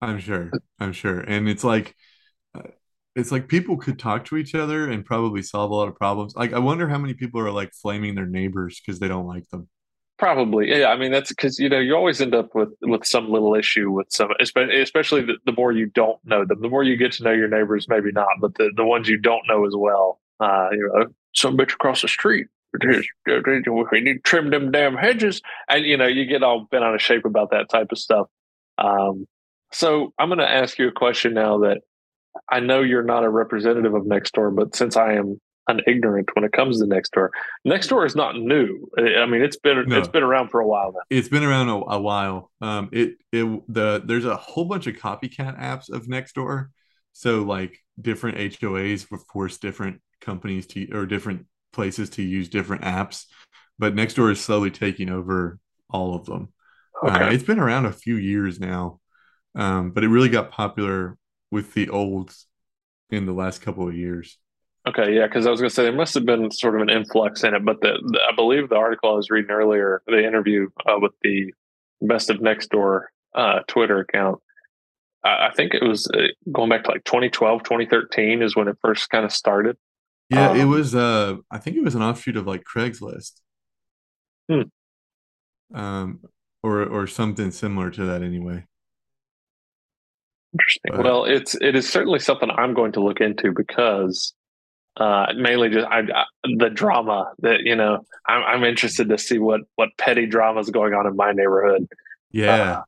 I'm 0.00 0.18
sure. 0.18 0.56
I'm 0.78 0.92
sure. 0.92 1.20
And 1.20 1.48
it's 1.48 1.64
like 1.64 1.96
it's 3.16 3.30
like 3.30 3.48
people 3.48 3.76
could 3.76 3.98
talk 3.98 4.24
to 4.26 4.36
each 4.36 4.54
other 4.54 4.90
and 4.90 5.04
probably 5.04 5.42
solve 5.42 5.70
a 5.70 5.74
lot 5.74 5.88
of 5.88 5.96
problems. 5.96 6.34
Like 6.34 6.52
I 6.52 6.58
wonder 6.58 6.88
how 6.88 6.98
many 6.98 7.14
people 7.14 7.40
are 7.40 7.50
like 7.50 7.72
flaming 7.72 8.14
their 8.14 8.26
neighbors 8.26 8.80
because 8.80 8.98
they 8.98 9.08
don't 9.08 9.26
like 9.26 9.48
them. 9.50 9.68
Probably, 10.16 10.70
yeah. 10.70 10.88
I 10.88 10.96
mean, 10.96 11.10
that's 11.10 11.30
because 11.30 11.58
you 11.58 11.68
know 11.68 11.78
you 11.78 11.94
always 11.94 12.20
end 12.20 12.34
up 12.34 12.54
with 12.54 12.70
with 12.82 13.04
some 13.04 13.30
little 13.30 13.54
issue 13.54 13.90
with 13.90 14.06
some, 14.10 14.30
especially 14.40 15.22
the, 15.22 15.34
the 15.44 15.52
more 15.52 15.72
you 15.72 15.86
don't 15.86 16.18
know 16.24 16.44
them. 16.44 16.60
The 16.60 16.68
more 16.68 16.84
you 16.84 16.96
get 16.96 17.12
to 17.12 17.24
know 17.24 17.32
your 17.32 17.48
neighbors, 17.48 17.88
maybe 17.88 18.12
not, 18.12 18.28
but 18.40 18.54
the 18.54 18.70
the 18.76 18.84
ones 18.84 19.08
you 19.08 19.18
don't 19.18 19.42
know 19.48 19.66
as 19.66 19.74
well. 19.76 20.20
Uh, 20.38 20.68
you 20.72 20.90
know, 20.92 21.06
some 21.34 21.56
bitch 21.56 21.74
across 21.74 22.02
the 22.02 22.08
street. 22.08 22.46
We 22.80 24.00
need 24.00 24.14
to 24.14 24.18
trim 24.24 24.50
them 24.50 24.70
damn 24.70 24.96
hedges, 24.96 25.40
and 25.68 25.84
you 25.84 25.96
know 25.96 26.06
you 26.06 26.26
get 26.26 26.42
all 26.42 26.66
bent 26.70 26.84
out 26.84 26.94
of 26.94 27.02
shape 27.02 27.24
about 27.24 27.50
that 27.50 27.68
type 27.68 27.88
of 27.90 27.98
stuff. 27.98 28.28
Um, 28.78 29.26
so 29.72 30.12
I'm 30.18 30.28
going 30.28 30.38
to 30.38 30.48
ask 30.48 30.78
you 30.78 30.88
a 30.88 30.92
question 30.92 31.34
now 31.34 31.58
that 31.58 31.82
I 32.50 32.60
know 32.60 32.80
you're 32.82 33.02
not 33.02 33.24
a 33.24 33.28
representative 33.30 33.94
of 33.94 34.02
Nextdoor, 34.04 34.54
but 34.54 34.76
since 34.76 34.96
I 34.96 35.14
am 35.14 35.40
an 35.66 35.80
ignorant 35.86 36.28
when 36.34 36.44
it 36.44 36.52
comes 36.52 36.78
to 36.78 36.84
Nextdoor, 36.86 37.30
Nextdoor 37.66 38.04
is 38.06 38.14
not 38.14 38.36
new. 38.36 38.86
I 38.98 39.24
mean, 39.26 39.40
it's 39.42 39.56
been 39.56 39.88
No. 39.88 39.98
it's 39.98 40.08
been 40.08 40.22
around 40.22 40.50
for 40.50 40.60
a 40.60 40.66
while 40.66 40.92
now. 40.92 41.00
It's 41.08 41.28
been 41.28 41.42
around 41.44 41.70
a, 41.70 41.76
a 41.94 42.00
while. 42.00 42.50
Um, 42.60 42.90
it 42.92 43.16
it 43.32 43.44
the 43.72 44.02
there's 44.04 44.26
a 44.26 44.36
whole 44.36 44.66
bunch 44.66 44.86
of 44.86 44.96
copycat 44.96 45.58
apps 45.58 45.90
of 45.90 46.06
Nextdoor. 46.06 46.68
So 47.12 47.42
like 47.42 47.78
different 48.00 48.38
HOAs 48.38 49.06
force 49.32 49.56
different 49.58 50.00
companies 50.20 50.66
to 50.68 50.90
or 50.92 51.06
different 51.06 51.46
places 51.72 52.10
to 52.10 52.22
use 52.22 52.48
different 52.48 52.82
apps, 52.82 53.24
but 53.78 53.94
Nextdoor 53.94 54.32
is 54.32 54.40
slowly 54.44 54.70
taking 54.70 55.08
over 55.08 55.58
all 55.88 56.14
of 56.14 56.26
them. 56.26 56.48
Uh, 57.02 57.08
Okay. 57.08 57.34
it's 57.34 57.44
been 57.44 57.58
around 57.58 57.86
a 57.86 57.92
few 57.92 58.16
years 58.16 58.60
now, 58.60 59.00
um, 59.54 59.90
but 59.92 60.04
it 60.04 60.08
really 60.08 60.28
got 60.28 60.50
popular 60.50 61.16
with 61.54 61.72
the 61.74 61.88
olds 61.88 62.46
in 63.10 63.24
the 63.26 63.32
last 63.32 63.62
couple 63.62 63.88
of 63.88 63.94
years. 63.96 64.38
Okay, 64.86 65.14
yeah, 65.16 65.26
because 65.26 65.46
I 65.46 65.50
was 65.50 65.60
going 65.60 65.70
to 65.70 65.74
say 65.74 65.84
there 65.84 65.92
must 65.92 66.12
have 66.14 66.26
been 66.26 66.50
sort 66.50 66.74
of 66.74 66.82
an 66.82 66.90
influx 66.90 67.42
in 67.44 67.54
it, 67.54 67.64
but 67.64 67.80
the, 67.80 67.92
the 68.04 68.20
I 68.30 68.34
believe 68.34 68.68
the 68.68 68.76
article 68.76 69.10
I 69.12 69.14
was 69.14 69.30
reading 69.30 69.50
earlier, 69.50 70.02
the 70.06 70.22
interview 70.26 70.68
uh, 70.86 70.98
with 71.00 71.12
the 71.22 71.54
Best 72.02 72.28
of 72.28 72.38
Nextdoor 72.38 73.04
uh, 73.34 73.60
Twitter 73.66 74.00
account, 74.00 74.40
I, 75.24 75.46
I 75.48 75.50
think 75.56 75.72
it 75.72 75.82
was 75.82 76.06
uh, 76.12 76.24
going 76.52 76.68
back 76.68 76.84
to 76.84 76.90
like 76.90 77.04
2012, 77.04 77.62
2013 77.62 78.42
is 78.42 78.54
when 78.56 78.68
it 78.68 78.76
first 78.82 79.08
kind 79.08 79.24
of 79.24 79.32
started. 79.32 79.76
Yeah, 80.28 80.54
it 80.54 80.62
Um, 80.62 80.70
was. 80.70 80.94
Uh, 80.94 81.36
I 81.50 81.58
think 81.58 81.76
it 81.76 81.84
was 81.84 81.94
an 81.94 82.02
offshoot 82.02 82.36
of 82.36 82.46
like 82.46 82.64
Craigslist, 82.64 83.40
Hmm. 84.50 84.68
um, 85.72 86.20
or 86.62 86.82
or 86.84 87.06
something 87.06 87.50
similar 87.50 87.90
to 87.90 88.04
that. 88.06 88.22
Anyway, 88.22 88.64
Interesting. 90.54 90.92
But- 90.92 91.04
well, 91.04 91.24
it's 91.24 91.54
it 91.56 91.74
is 91.74 91.88
certainly 91.88 92.18
something 92.18 92.50
I'm 92.50 92.74
going 92.74 92.92
to 92.92 93.00
look 93.00 93.20
into 93.20 93.52
because 93.52 94.32
uh, 94.96 95.26
mainly 95.36 95.70
just 95.70 95.86
I, 95.86 96.00
I, 96.00 96.24
the 96.56 96.70
drama 96.70 97.32
that 97.40 97.60
you 97.60 97.74
know 97.74 98.04
I'm, 98.26 98.42
I'm 98.44 98.64
interested 98.64 99.08
to 99.08 99.18
see 99.18 99.38
what 99.38 99.62
what 99.74 99.88
petty 99.98 100.26
drama 100.26 100.60
is 100.60 100.70
going 100.70 100.94
on 100.94 101.06
in 101.06 101.16
my 101.16 101.32
neighborhood. 101.32 101.88
yeah. 102.30 102.52
Uh, 102.54 102.82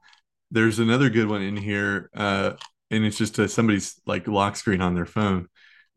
There's 0.53 0.79
another 0.79 1.11
good 1.11 1.29
one 1.29 1.43
in 1.43 1.57
here, 1.57 2.09
uh, 2.15 2.53
and 2.91 3.05
it's 3.05 3.19
just 3.19 3.39
uh 3.39 3.49
somebody's 3.49 4.01
like 4.07 4.29
lock 4.29 4.55
screen 4.57 4.81
on 4.81 4.95
their 4.95 5.07
phone, 5.07 5.49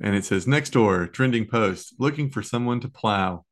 and 0.02 0.16
it 0.16 0.26
says 0.26 0.48
next 0.48 0.72
door 0.72 1.06
trending 1.06 1.46
post 1.46 1.94
looking 2.00 2.32
for 2.32 2.42
someone 2.42 2.80
to 2.80 2.90
plow. 2.90 3.46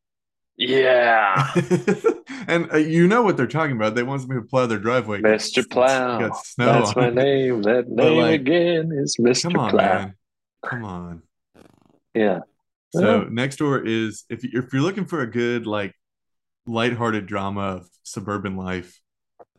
Yeah, 0.57 1.53
and 2.47 2.71
uh, 2.73 2.77
you 2.77 3.07
know 3.07 3.21
what 3.21 3.37
they're 3.37 3.47
talking 3.47 3.75
about. 3.75 3.95
They 3.95 4.03
want 4.03 4.21
somebody 4.21 4.41
to 4.41 4.47
plow 4.47 4.65
their 4.65 4.79
driveway. 4.79 5.21
Mr. 5.21 5.69
Plow. 5.69 6.19
got 6.19 6.45
snow 6.45 6.65
That's 6.65 6.95
my 6.95 7.09
name. 7.09 7.61
That 7.61 7.87
name 7.87 8.17
like, 8.17 8.41
again 8.41 8.91
is 8.91 9.17
Mr. 9.19 9.51
Plow. 9.51 9.51
Come 9.51 9.59
on, 9.59 9.69
Plow. 9.69 9.99
man. 9.99 10.13
Come 10.65 10.85
on. 10.85 11.21
Yeah. 12.13 12.39
So 12.93 13.23
next 13.23 13.57
door 13.57 13.85
is 13.85 14.25
if 14.29 14.43
you, 14.43 14.49
if 14.53 14.73
you're 14.73 14.81
looking 14.81 15.05
for 15.05 15.21
a 15.21 15.29
good 15.29 15.67
like 15.67 15.93
lighthearted 16.65 17.27
drama 17.27 17.61
of 17.61 17.89
suburban 18.03 18.57
life, 18.57 18.99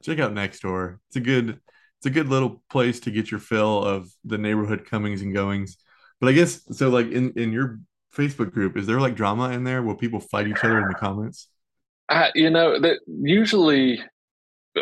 check 0.02 0.18
out 0.18 0.32
Next 0.32 0.60
Door. 0.60 1.00
It's 1.08 1.16
a 1.16 1.20
good 1.20 1.60
it's 1.98 2.06
a 2.06 2.10
good 2.10 2.28
little 2.28 2.62
place 2.70 3.00
to 3.00 3.10
get 3.10 3.30
your 3.30 3.40
fill 3.40 3.84
of 3.84 4.10
the 4.24 4.38
neighborhood 4.38 4.84
comings 4.84 5.22
and 5.22 5.34
goings. 5.34 5.76
But 6.20 6.28
I 6.28 6.32
guess 6.32 6.60
so 6.76 6.88
like 6.88 7.10
in 7.10 7.32
in 7.32 7.52
your 7.52 7.80
Facebook 8.16 8.52
group, 8.52 8.76
is 8.76 8.86
there 8.86 9.00
like 9.00 9.14
drama 9.14 9.50
in 9.50 9.64
there? 9.64 9.82
Will 9.82 9.94
people 9.94 10.20
fight 10.20 10.48
each 10.48 10.64
other 10.64 10.80
in 10.80 10.88
the 10.88 10.94
comments? 10.94 11.48
I, 12.08 12.30
you 12.34 12.50
know 12.50 12.80
that 12.80 13.00
usually 13.06 14.00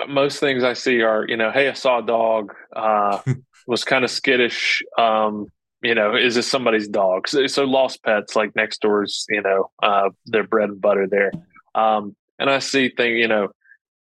most 0.08 0.38
things 0.38 0.62
I 0.62 0.74
see 0.74 1.02
are 1.02 1.26
you 1.26 1.36
know, 1.36 1.50
hey, 1.50 1.68
I 1.68 1.72
saw 1.72 1.98
a 1.98 2.06
dog. 2.06 2.52
Uh, 2.74 3.20
was 3.66 3.84
kind 3.84 4.04
of 4.04 4.10
skittish. 4.10 4.82
Um, 4.96 5.46
you 5.82 5.94
know, 5.94 6.16
is 6.16 6.34
this 6.34 6.46
somebody's 6.46 6.88
dog? 6.88 7.28
So, 7.28 7.46
so 7.46 7.64
lost 7.64 8.02
pets 8.02 8.34
like 8.34 8.56
next 8.56 8.80
door's, 8.80 9.26
you 9.28 9.42
know, 9.42 9.70
uh, 9.82 10.10
their 10.24 10.44
bread 10.44 10.70
and 10.70 10.80
butter 10.80 11.06
there. 11.06 11.32
Um, 11.74 12.16
and 12.38 12.48
I 12.48 12.60
see 12.60 12.88
thing, 12.88 13.16
you 13.16 13.28
know, 13.28 13.48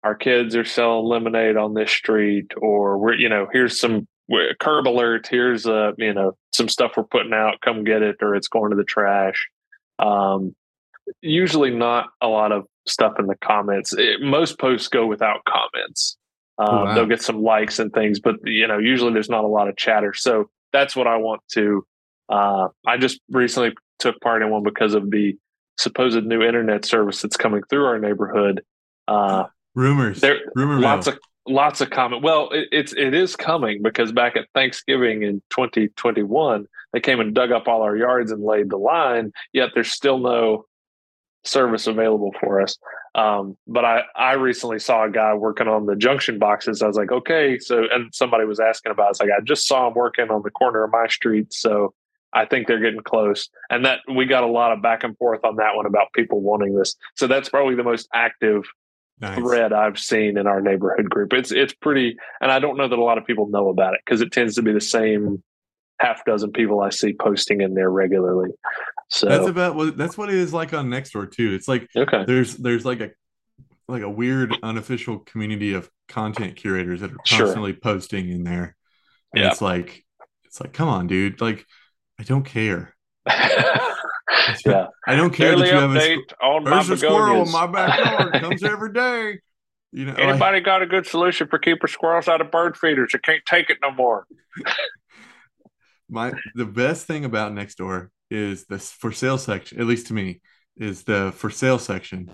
our 0.02 0.14
kids 0.14 0.54
are 0.54 0.64
selling 0.64 1.06
lemonade 1.06 1.56
on 1.56 1.74
this 1.74 1.90
street, 1.90 2.52
or 2.56 2.98
we're, 2.98 3.14
you 3.14 3.28
know, 3.28 3.48
here's 3.52 3.80
some 3.80 4.06
curb 4.60 4.86
alert. 4.88 5.26
Here's 5.28 5.66
uh, 5.66 5.92
you 5.98 6.14
know, 6.14 6.36
some 6.52 6.68
stuff 6.68 6.92
we're 6.96 7.04
putting 7.04 7.32
out. 7.32 7.60
Come 7.60 7.84
get 7.84 8.02
it, 8.02 8.16
or 8.22 8.34
it's 8.34 8.48
going 8.48 8.70
to 8.70 8.76
the 8.76 8.84
trash. 8.84 9.48
Um, 9.98 10.54
usually 11.20 11.70
not 11.70 12.08
a 12.20 12.28
lot 12.28 12.52
of 12.52 12.64
stuff 12.86 13.14
in 13.18 13.26
the 13.26 13.36
comments. 13.36 13.92
It, 13.92 14.20
most 14.20 14.58
posts 14.58 14.88
go 14.88 15.06
without 15.06 15.44
comments. 15.44 16.16
Um, 16.58 16.68
Oh, 16.68 16.84
wow. 16.84 16.94
They'll 16.94 17.06
get 17.06 17.20
some 17.22 17.42
likes 17.42 17.78
and 17.80 17.92
things, 17.92 18.20
but 18.20 18.36
you 18.44 18.66
know, 18.68 18.78
usually 18.78 19.12
there's 19.12 19.28
not 19.28 19.42
a 19.44 19.48
lot 19.48 19.68
of 19.68 19.76
chatter. 19.76 20.14
So 20.14 20.50
that's 20.72 20.94
what 20.94 21.06
I 21.08 21.16
want 21.16 21.42
to. 21.54 21.84
Uh, 22.28 22.68
I 22.86 22.96
just 22.96 23.20
recently 23.28 23.72
took 23.98 24.20
part 24.20 24.40
in 24.42 24.50
one 24.50 24.62
because 24.62 24.94
of 24.94 25.10
the 25.10 25.36
supposed 25.78 26.24
new 26.24 26.42
internet 26.42 26.84
service 26.84 27.20
that's 27.22 27.36
coming 27.36 27.62
through 27.68 27.84
our 27.86 27.98
neighborhood. 27.98 28.62
Uh, 29.08 29.46
Rumors. 29.74 30.20
there, 30.20 30.38
Rumor 30.54 30.78
lots 30.78 31.06
mill. 31.06 31.16
of 31.16 31.20
lots 31.46 31.80
of 31.80 31.90
comment. 31.90 32.22
Well, 32.22 32.48
it, 32.50 32.68
it's 32.72 32.92
it 32.92 33.14
is 33.14 33.36
coming 33.36 33.82
because 33.82 34.12
back 34.12 34.36
at 34.36 34.48
Thanksgiving 34.54 35.22
in 35.22 35.42
2021, 35.50 36.66
they 36.92 37.00
came 37.00 37.20
and 37.20 37.34
dug 37.34 37.52
up 37.52 37.68
all 37.68 37.82
our 37.82 37.96
yards 37.96 38.32
and 38.32 38.42
laid 38.42 38.70
the 38.70 38.76
line. 38.76 39.32
Yet 39.52 39.70
there's 39.74 39.90
still 39.90 40.18
no 40.18 40.66
service 41.44 41.86
available 41.86 42.34
for 42.40 42.60
us. 42.60 42.78
Um, 43.14 43.56
but 43.66 43.84
I 43.84 44.02
I 44.16 44.32
recently 44.32 44.78
saw 44.78 45.04
a 45.04 45.10
guy 45.10 45.34
working 45.34 45.68
on 45.68 45.86
the 45.86 45.96
junction 45.96 46.38
boxes. 46.38 46.82
I 46.82 46.86
was 46.86 46.96
like, 46.96 47.12
okay, 47.12 47.58
so 47.58 47.84
and 47.90 48.12
somebody 48.14 48.44
was 48.44 48.60
asking 48.60 48.92
about. 48.92 49.08
It. 49.08 49.10
It's 49.10 49.20
like 49.20 49.30
I 49.30 49.40
just 49.42 49.68
saw 49.68 49.88
him 49.88 49.94
working 49.94 50.30
on 50.30 50.42
the 50.42 50.50
corner 50.50 50.84
of 50.84 50.90
my 50.90 51.08
street, 51.08 51.52
so. 51.52 51.94
I 52.36 52.46
think 52.46 52.66
they're 52.66 52.80
getting 52.80 53.00
close, 53.00 53.48
and 53.70 53.84
that 53.84 54.00
we 54.12 54.26
got 54.26 54.42
a 54.42 54.48
lot 54.48 54.72
of 54.72 54.82
back 54.82 55.04
and 55.04 55.16
forth 55.18 55.44
on 55.44 55.54
that 55.54 55.76
one 55.76 55.86
about 55.86 56.12
people 56.14 56.40
wanting 56.40 56.74
this. 56.74 56.96
So 57.14 57.28
that's 57.28 57.48
probably 57.48 57.76
the 57.76 57.84
most 57.84 58.08
active 58.12 58.64
Nice. 59.20 59.38
thread 59.38 59.72
I've 59.72 59.98
seen 59.98 60.36
in 60.36 60.46
our 60.46 60.60
neighborhood 60.60 61.08
group. 61.08 61.32
It's 61.32 61.52
it's 61.52 61.72
pretty, 61.72 62.16
and 62.40 62.50
I 62.50 62.58
don't 62.58 62.76
know 62.76 62.88
that 62.88 62.98
a 62.98 63.02
lot 63.04 63.16
of 63.18 63.24
people 63.26 63.48
know 63.48 63.68
about 63.68 63.94
it 63.94 64.00
because 64.04 64.20
it 64.20 64.32
tends 64.32 64.56
to 64.56 64.62
be 64.62 64.72
the 64.72 64.80
same 64.80 65.42
half 66.00 66.24
dozen 66.24 66.50
people 66.50 66.80
I 66.80 66.90
see 66.90 67.14
posting 67.14 67.60
in 67.60 67.74
there 67.74 67.90
regularly. 67.90 68.50
So 69.10 69.28
That's 69.28 69.46
about 69.46 69.76
what 69.76 69.96
that's 69.96 70.18
what 70.18 70.28
it 70.30 70.34
is 70.34 70.52
like 70.52 70.74
on 70.74 70.88
Nextdoor 70.88 71.30
too. 71.30 71.54
It's 71.54 71.68
like 71.68 71.88
okay, 71.96 72.24
there's 72.26 72.56
there's 72.56 72.84
like 72.84 73.00
a 73.00 73.10
like 73.86 74.02
a 74.02 74.10
weird 74.10 74.52
unofficial 74.62 75.20
community 75.20 75.74
of 75.74 75.88
content 76.08 76.56
curators 76.56 77.00
that 77.00 77.12
are 77.12 77.16
Sure. 77.24 77.38
constantly 77.40 77.72
posting 77.74 78.28
in 78.30 78.42
there. 78.42 78.74
And 79.32 79.44
Yeah. 79.44 79.50
it's 79.50 79.62
like 79.62 80.04
it's 80.44 80.60
like 80.60 80.72
come 80.72 80.88
on 80.88 81.06
dude 81.06 81.40
like 81.40 81.64
I 82.18 82.24
don't 82.24 82.44
care. 82.44 82.94
yeah. 84.64 84.86
I 85.06 85.16
don't 85.16 85.32
care 85.32 85.50
Daily 85.50 85.70
that 85.70 85.74
you 85.74 85.80
have 85.80 85.96
a 85.96 86.44
on 86.44 86.64
my 86.64 86.70
there's 86.70 86.90
a 86.90 86.96
squirrel 86.96 87.42
in 87.42 87.50
my 87.50 87.66
backyard 87.66 88.32
comes 88.40 88.62
every 88.62 88.92
day. 88.92 89.40
You 89.92 90.06
know 90.06 90.12
like, 90.12 90.20
Anybody 90.20 90.60
got 90.60 90.82
a 90.82 90.86
good 90.86 91.06
solution 91.06 91.46
for 91.46 91.58
keeping 91.58 91.88
squirrels 91.88 92.28
out 92.28 92.40
of 92.40 92.50
bird 92.50 92.76
feeders? 92.76 93.12
I 93.14 93.18
can't 93.18 93.44
take 93.46 93.70
it 93.70 93.78
no 93.82 93.90
more. 93.90 94.26
my 96.08 96.32
the 96.54 96.64
best 96.64 97.06
thing 97.06 97.24
about 97.24 97.52
Nextdoor 97.52 98.08
is 98.30 98.66
this 98.66 98.90
for 98.90 99.12
sale 99.12 99.38
section, 99.38 99.80
at 99.80 99.86
least 99.86 100.08
to 100.08 100.14
me, 100.14 100.40
is 100.76 101.04
the 101.04 101.32
for 101.36 101.50
sale 101.50 101.78
section 101.78 102.30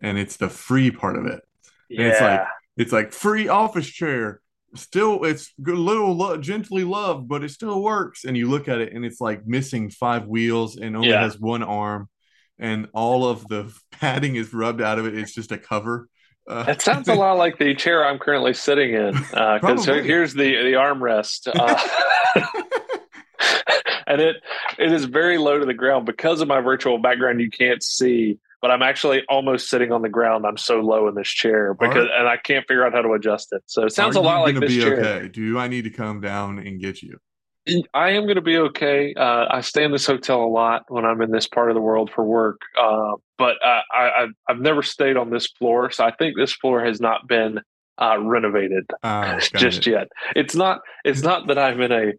and 0.00 0.18
it's 0.18 0.36
the 0.36 0.48
free 0.48 0.90
part 0.90 1.16
of 1.16 1.26
it. 1.26 1.42
And 1.90 1.98
Yeah, 1.98 2.08
it's 2.08 2.20
like 2.20 2.40
it's 2.76 2.92
like 2.92 3.12
free 3.12 3.48
office 3.48 3.88
chair 3.88 4.40
still 4.76 5.24
it's 5.24 5.52
a 5.66 5.70
little 5.70 6.14
lo- 6.16 6.36
gently 6.36 6.84
loved 6.84 7.26
but 7.28 7.42
it 7.44 7.50
still 7.50 7.82
works 7.82 8.24
and 8.24 8.36
you 8.36 8.48
look 8.48 8.68
at 8.68 8.80
it 8.80 8.92
and 8.92 9.04
it's 9.04 9.20
like 9.20 9.46
missing 9.46 9.90
five 9.90 10.26
wheels 10.26 10.76
and 10.76 10.96
only 10.96 11.08
Yeah. 11.08 11.22
has 11.22 11.38
one 11.38 11.62
arm 11.62 12.08
and 12.58 12.88
all 12.94 13.26
of 13.26 13.46
the 13.48 13.72
padding 13.92 14.36
is 14.36 14.52
rubbed 14.54 14.80
out 14.80 14.98
of 14.98 15.06
it 15.06 15.16
it's 15.18 15.34
just 15.34 15.52
a 15.52 15.58
cover 15.58 16.08
uh, 16.48 16.62
that 16.62 16.80
sounds 16.80 17.08
a 17.08 17.14
lot 17.14 17.32
like 17.38 17.58
the 17.58 17.74
chair 17.74 18.06
I'm 18.06 18.20
currently 18.20 18.54
sitting 18.54 18.94
in. 18.94 19.14
Because 19.14 19.60
Probably. 19.84 20.04
here's 20.04 20.32
the 20.32 20.44
the 20.62 20.74
armrest. 20.74 21.48
Uh, 21.52 21.76
and 24.06 24.20
it 24.20 24.36
it 24.78 24.92
is 24.92 25.06
very 25.06 25.38
low 25.38 25.58
to 25.58 25.66
the 25.66 25.74
ground 25.74 26.06
because 26.06 26.40
of 26.40 26.46
my 26.46 26.60
virtual 26.60 26.98
background. 26.98 27.40
You 27.40 27.50
can't 27.50 27.82
see, 27.82 28.38
but 28.60 28.70
I'm 28.70 28.82
actually 28.82 29.22
almost 29.28 29.68
sitting 29.68 29.92
on 29.92 30.02
the 30.02 30.08
ground. 30.08 30.46
I'm 30.46 30.56
so 30.56 30.80
low 30.80 31.08
in 31.08 31.14
this 31.14 31.28
chair 31.28 31.74
because, 31.74 32.08
and 32.12 32.28
I 32.28 32.36
can't 32.36 32.66
figure 32.66 32.86
out 32.86 32.92
how 32.92 33.02
to 33.02 33.12
adjust 33.12 33.48
it. 33.52 33.62
So 33.66 33.84
it 33.84 33.92
sounds 33.92 34.16
a 34.16 34.20
lot 34.20 34.42
like 34.42 34.58
this 34.58 34.74
be 34.74 34.80
chair. 34.80 34.98
okay? 34.98 35.28
Do 35.28 35.58
I 35.58 35.68
need 35.68 35.82
to 35.82 35.90
come 35.90 36.20
down 36.20 36.58
and 36.58 36.80
get 36.80 37.02
you? 37.02 37.18
I 37.92 38.10
am 38.10 38.24
going 38.24 38.36
to 38.36 38.42
be 38.42 38.58
okay. 38.58 39.12
Uh, 39.14 39.46
I 39.50 39.60
stay 39.60 39.84
in 39.84 39.90
this 39.90 40.06
hotel 40.06 40.44
a 40.44 40.46
lot 40.46 40.84
when 40.88 41.04
I'm 41.04 41.20
in 41.20 41.32
this 41.32 41.48
part 41.48 41.68
of 41.68 41.74
the 41.74 41.80
world 41.80 42.10
for 42.14 42.24
work, 42.24 42.60
uh, 42.80 43.12
but 43.38 43.56
uh, 43.64 43.80
I, 43.92 44.02
I, 44.02 44.26
I've 44.48 44.60
never 44.60 44.82
stayed 44.82 45.16
on 45.16 45.30
this 45.30 45.48
floor, 45.48 45.90
so 45.90 46.04
I 46.04 46.12
think 46.12 46.36
this 46.36 46.52
floor 46.52 46.84
has 46.84 47.00
not 47.00 47.26
been 47.26 47.60
uh, 47.98 48.18
renovated 48.20 48.86
got 49.02 49.40
just 49.54 49.86
it. 49.86 49.90
yet. 49.92 50.08
It's 50.34 50.54
not. 50.54 50.80
It's 51.04 51.22
not 51.22 51.48
that 51.48 51.58
I'm 51.58 51.80
in 51.80 51.92
a 51.92 52.12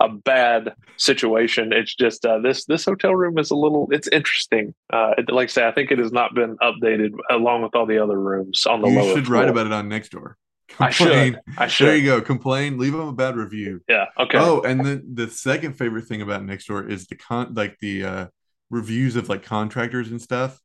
a 0.00 0.08
bad 0.08 0.74
situation. 0.96 1.72
It's 1.72 1.94
just 1.94 2.24
uh, 2.24 2.38
this 2.38 2.64
this 2.64 2.84
hotel 2.84 3.14
room 3.14 3.38
is 3.38 3.50
a 3.50 3.56
little. 3.56 3.88
It's 3.90 4.08
interesting. 4.08 4.74
Uh, 4.92 5.12
it- 5.18 5.30
like 5.30 5.48
I 5.48 5.52
say, 5.52 5.66
I 5.68 5.72
think 5.72 5.90
it 5.90 5.98
has 5.98 6.12
not 6.12 6.34
been 6.34 6.56
updated 6.62 7.10
along 7.30 7.62
with 7.62 7.74
all 7.74 7.86
the 7.86 8.02
other 8.02 8.18
rooms 8.18 8.66
on 8.66 8.80
the 8.82 8.88
You 8.88 9.14
should 9.14 9.26
floor. 9.26 9.40
write 9.40 9.48
about 9.50 9.66
it 9.66 9.72
on 9.72 9.88
Nextdoor. 9.88 10.34
I 10.78 10.90
should. 10.90 11.06
Complain. 11.08 11.40
I 11.58 11.60
There 11.62 11.68
should. 11.68 11.98
you 12.00 12.04
go. 12.06 12.20
Complain. 12.22 12.78
Leave 12.78 12.92
them 12.92 13.08
a 13.08 13.12
bad 13.12 13.36
review. 13.36 13.80
Yeah. 13.88 14.06
Okay. 14.18 14.38
Oh, 14.38 14.60
and 14.62 14.84
then 14.86 15.02
the 15.14 15.28
second 15.28 15.74
favorite 15.74 16.04
thing 16.06 16.22
about 16.22 16.42
Nextdoor 16.42 16.88
is 16.88 17.06
the 17.08 17.16
con 17.16 17.54
like 17.54 17.76
the 17.80 18.04
uh 18.04 18.26
reviews 18.70 19.16
of 19.16 19.28
like 19.28 19.42
contractors 19.42 20.10
and 20.12 20.22
stuff. 20.22 20.60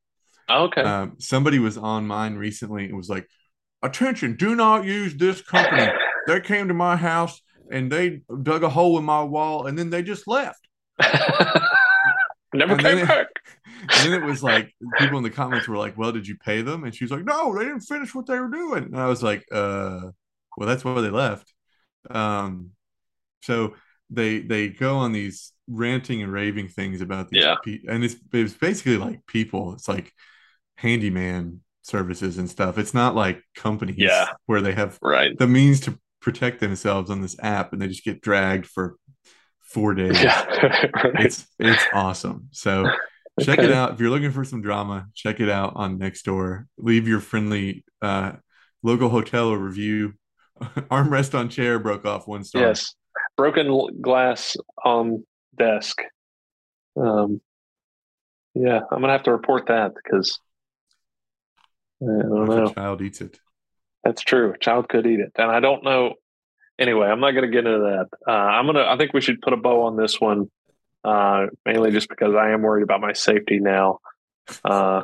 okay. 0.49 0.81
Um, 0.83 1.15
somebody 1.17 1.57
was 1.57 1.75
on 1.77 2.05
mine 2.05 2.35
recently 2.35 2.85
and 2.85 2.95
was 2.95 3.09
like, 3.09 3.27
"Attention, 3.83 4.35
do 4.35 4.55
not 4.55 4.85
use 4.85 5.15
this 5.15 5.41
company. 5.41 5.91
they 6.27 6.41
came 6.41 6.67
to 6.67 6.73
my 6.73 6.95
house 6.95 7.41
and 7.71 7.91
they 7.91 8.21
dug 8.43 8.63
a 8.63 8.69
hole 8.69 8.97
in 8.97 9.03
my 9.05 9.23
wall 9.23 9.67
and 9.67 9.77
then 9.77 9.89
they 9.89 10.01
just 10.03 10.27
left." 10.27 10.67
Never 12.53 12.73
and 12.73 12.81
came 12.81 12.97
it- 12.99 13.07
back. 13.07 13.27
And 13.87 14.11
then 14.13 14.23
it 14.23 14.25
was 14.25 14.41
like 14.41 14.73
people 14.97 15.17
in 15.19 15.23
the 15.23 15.29
comments 15.29 15.67
were 15.67 15.77
like, 15.77 15.95
"Well, 15.95 16.11
did 16.11 16.27
you 16.27 16.37
pay 16.37 16.63
them?" 16.63 16.85
And 16.85 16.95
she 16.95 17.03
was 17.03 17.11
like, 17.11 17.23
"No, 17.23 17.55
they 17.55 17.65
didn't 17.65 17.81
finish 17.81 18.15
what 18.15 18.25
they 18.25 18.39
were 18.39 18.47
doing." 18.49 18.85
And 18.85 18.97
I 18.97 19.05
was 19.05 19.21
like, 19.21 19.45
"Uh, 19.51 20.09
well, 20.57 20.67
that's 20.67 20.83
why 20.83 20.99
they 21.01 21.11
left." 21.11 21.53
Um, 22.09 22.71
so 23.43 23.75
they 24.09 24.39
they 24.39 24.69
go 24.69 24.95
on 24.97 25.11
these 25.11 25.51
ranting 25.67 26.23
and 26.23 26.31
raving 26.31 26.69
things 26.69 27.01
about 27.01 27.29
these, 27.29 27.43
Yeah. 27.43 27.57
pe- 27.63 27.81
and 27.87 28.03
it's 28.03 28.15
it's 28.33 28.53
basically 28.55 28.97
like 28.97 29.23
people. 29.27 29.73
It's 29.73 29.87
like 29.87 30.11
handyman 30.77 31.61
services 31.85 32.37
and 32.37 32.49
stuff. 32.49 32.77
It's 32.77 32.93
not 32.93 33.15
like 33.15 33.41
companies 33.55 33.97
Yeah. 33.97 34.27
where 34.47 34.61
they 34.61 34.73
have 34.73 34.97
Right. 35.01 35.37
the 35.37 35.47
means 35.47 35.79
to 35.81 35.99
protect 36.21 36.59
themselves 36.59 37.09
on 37.11 37.21
this 37.21 37.35
app, 37.41 37.71
and 37.73 37.81
they 37.81 37.87
just 37.87 38.03
get 38.03 38.21
dragged 38.21 38.65
for 38.65 38.95
four 39.61 39.93
days. 40.01 40.21
Yeah. 40.21 40.45
right. 41.03 41.25
It's 41.25 41.47
it's 41.59 41.83
awesome. 41.93 42.49
So 42.51 42.89
check 43.41 43.59
Okay. 43.59 43.67
it 43.67 43.73
out 43.73 43.93
if 43.93 43.99
you're 43.99 44.09
looking 44.09 44.31
for 44.31 44.43
some 44.43 44.61
drama. 44.61 45.07
Check 45.13 45.39
it 45.39 45.49
out 45.49 45.73
on 45.75 45.99
Nextdoor. 45.99 46.65
Leave 46.77 47.07
your 47.07 47.19
friendly 47.19 47.83
uh, 48.01 48.33
local 48.83 49.09
hotel 49.09 49.49
a 49.49 49.57
review. 49.57 50.13
Armrest 50.61 51.37
on 51.37 51.49
chair 51.49 51.77
broke 51.79 52.05
off 52.05 52.27
one 52.27 52.43
star. 52.43 52.61
Yes. 52.63 52.95
Broken 53.37 53.67
glass 54.01 54.55
on 54.83 55.25
desk. 55.57 56.01
Um, 56.97 57.41
yeah, 58.53 58.79
I'm 58.89 59.01
gonna 59.01 59.11
have 59.11 59.23
to 59.23 59.31
report 59.33 59.67
that 59.67 59.91
because 59.95 60.39
I 62.07 62.21
don't 62.27 62.45
know. 62.45 62.65
a 62.67 62.73
child 62.73 63.01
eats 63.01 63.21
it. 63.21 63.39
That's 64.03 64.21
true. 64.21 64.53
A 64.53 64.57
child 64.57 64.87
could 64.89 65.05
eat 65.07 65.19
it, 65.19 65.31
and 65.37 65.49
I 65.51 65.59
don't 65.59 65.83
know. 65.83 66.13
Anyway, 66.77 67.07
I'm 67.07 67.19
not 67.19 67.31
going 67.31 67.45
to 67.45 67.49
get 67.51 67.65
into 67.65 67.79
that. 67.79 68.07
Uh, 68.27 68.31
I'm 68.31 68.65
gonna. 68.65 68.83
I 68.85 68.97
think 68.97 69.13
we 69.13 69.21
should 69.21 69.41
put 69.41 69.53
a 69.53 69.57
bow 69.57 69.83
on 69.83 69.95
this 69.97 70.19
one, 70.21 70.51
uh, 71.03 71.47
mainly 71.65 71.91
just 71.91 72.09
because 72.09 72.35
I 72.35 72.51
am 72.51 72.61
worried 72.61 72.83
about 72.83 73.01
my 73.01 73.13
safety 73.13 73.59
now. 73.59 73.99
Uh, 74.63 75.03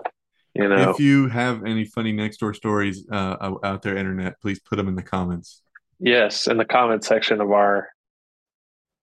you 0.54 0.68
know, 0.68 0.92
If 0.92 1.00
you 1.00 1.30
have 1.30 1.64
any 1.66 1.86
funny 1.86 2.12
next 2.12 2.38
door 2.42 2.54
stories 2.54 3.08
uh, 3.12 3.38
out- 3.42 3.60
out 3.64 3.82
there, 3.82 3.96
internet, 3.96 4.40
please 4.42 4.60
put 4.60 4.76
them 4.76 4.88
in 4.90 4.96
the 4.96 5.02
comments. 5.02 5.62
yes, 6.00 6.46
in 6.48 6.58
the 6.58 6.66
comment 6.66 7.04
section 7.06 7.40
of 7.42 7.52
our 7.52 7.88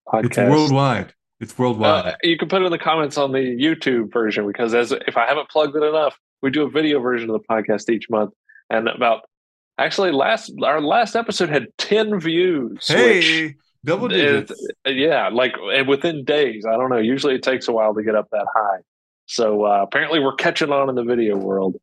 podcast, 0.06 0.24
It's 0.26 0.36
worldwide. 0.38 1.14
It's 1.40 1.58
worldwide. 1.58 2.04
Uh, 2.06 2.16
you 2.22 2.36
can 2.36 2.48
put 2.48 2.62
it 2.62 2.66
in 2.66 2.72
the 2.72 2.78
comments 2.78 3.16
on 3.16 3.32
the 3.32 3.38
YouTube 3.38 4.12
version 4.12 4.46
because 4.46 4.74
as 4.74 4.92
if 4.92 5.16
I 5.16 5.26
haven't 5.26 5.48
plugged 5.48 5.74
it 5.76 5.82
enough, 5.82 6.16
we 6.42 6.50
do 6.50 6.62
a 6.64 6.70
video 6.70 7.00
version 7.00 7.30
of 7.30 7.40
the 7.40 7.46
podcast 7.48 7.90
each 7.90 8.08
month, 8.10 8.32
and 8.70 8.88
about 8.88 9.22
actually 9.78 10.10
last 10.12 10.52
our 10.62 10.80
last 10.80 11.16
episode 11.16 11.48
had 11.48 11.66
ten 11.78 12.18
views. 12.20 12.86
which 12.88 12.98
hey, 12.98 13.54
double 13.84 14.06
it- 14.12 14.48
digits. 14.48 14.66
yeah, 14.86 15.28
like 15.28 15.54
and 15.72 15.88
within 15.88 16.24
days. 16.24 16.64
I 16.66 16.72
don't 16.72 16.90
know. 16.90 16.98
Usually 16.98 17.34
it 17.34 17.42
takes 17.42 17.68
a 17.68 17.72
while 17.72 17.94
to 17.94 18.02
get 18.02 18.14
up 18.14 18.28
that 18.32 18.46
high. 18.54 18.78
So 19.26 19.64
uh, 19.64 19.82
apparently 19.82 20.20
we're 20.20 20.34
catching 20.36 20.72
on 20.72 20.88
in 20.88 20.94
the 20.94 21.04
video 21.04 21.36
world. 21.36 21.76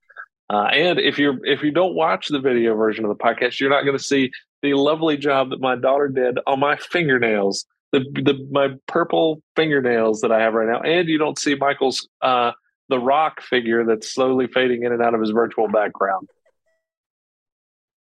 Uh, 0.49 0.63
and 0.65 0.99
if 0.99 1.17
you're 1.17 1.43
if 1.45 1.63
you 1.63 1.71
don't 1.71 1.95
watch 1.95 2.27
the 2.27 2.39
video 2.39 2.75
version 2.75 3.03
of 3.05 3.09
the 3.09 3.23
podcast, 3.23 3.59
you're 3.59 3.69
not 3.69 3.83
going 3.83 3.97
to 3.97 4.03
see 4.03 4.31
the 4.61 4.73
lovely 4.73 5.17
job 5.17 5.49
that 5.51 5.59
my 5.59 5.75
daughter 5.75 6.07
did 6.07 6.39
on 6.47 6.59
my 6.59 6.75
fingernails, 6.77 7.65
the 7.91 7.99
the 8.13 8.47
my 8.51 8.69
purple 8.87 9.41
fingernails 9.55 10.21
that 10.21 10.31
I 10.31 10.39
have 10.41 10.53
right 10.53 10.67
now, 10.67 10.81
and 10.81 11.07
you 11.07 11.17
don't 11.17 11.37
see 11.39 11.55
Michael's 11.55 12.07
uh, 12.21 12.51
the 12.89 12.99
rock 12.99 13.41
figure 13.41 13.85
that's 13.85 14.11
slowly 14.13 14.47
fading 14.47 14.83
in 14.83 14.91
and 14.91 15.01
out 15.01 15.13
of 15.13 15.21
his 15.21 15.31
virtual 15.31 15.67
background. 15.67 16.29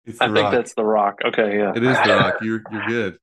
I 0.09 0.12
think 0.12 0.37
rock. 0.37 0.53
that's 0.53 0.75
the 0.75 0.85
rock. 0.85 1.19
Okay, 1.25 1.59
yeah, 1.59 1.73
It 1.77 1.83
is 1.83 1.97
the 2.03 2.17
rock. 2.17 2.35
You're 2.43 2.62
you're 2.73 2.87
good. 2.87 3.19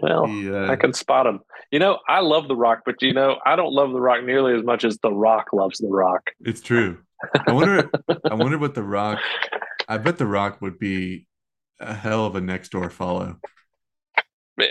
well, 0.00 0.26
He, 0.26 0.50
uh, 0.50 0.70
I 0.70 0.76
can 0.76 0.94
spot 0.94 1.26
him. 1.26 1.40
You 1.70 1.78
know, 1.78 1.98
I 2.08 2.20
love 2.20 2.48
The 2.48 2.56
Rock, 2.56 2.82
but 2.86 3.02
you 3.02 3.12
know, 3.12 3.36
I 3.44 3.56
don't 3.56 3.72
love 3.72 3.92
The 3.92 4.00
Rock 4.00 4.24
nearly 4.24 4.54
as 4.54 4.62
much 4.62 4.84
as 4.84 4.98
The 4.98 5.10
Rock 5.12 5.48
loves 5.52 5.78
The 5.78 5.88
Rock. 5.88 6.30
It's 6.40 6.60
true. 6.62 6.98
I 7.46 7.52
wonder. 7.52 7.90
I 8.30 8.34
wonder 8.34 8.56
what 8.56 8.74
the 8.74 8.82
Rock. 8.82 9.18
I 9.88 9.98
bet 9.98 10.16
the 10.16 10.26
Rock 10.26 10.62
would 10.62 10.78
be 10.78 11.26
a 11.80 11.92
hell 11.92 12.24
of 12.24 12.36
a 12.36 12.40
next 12.40 12.70
door 12.70 12.88
follow. 12.88 13.38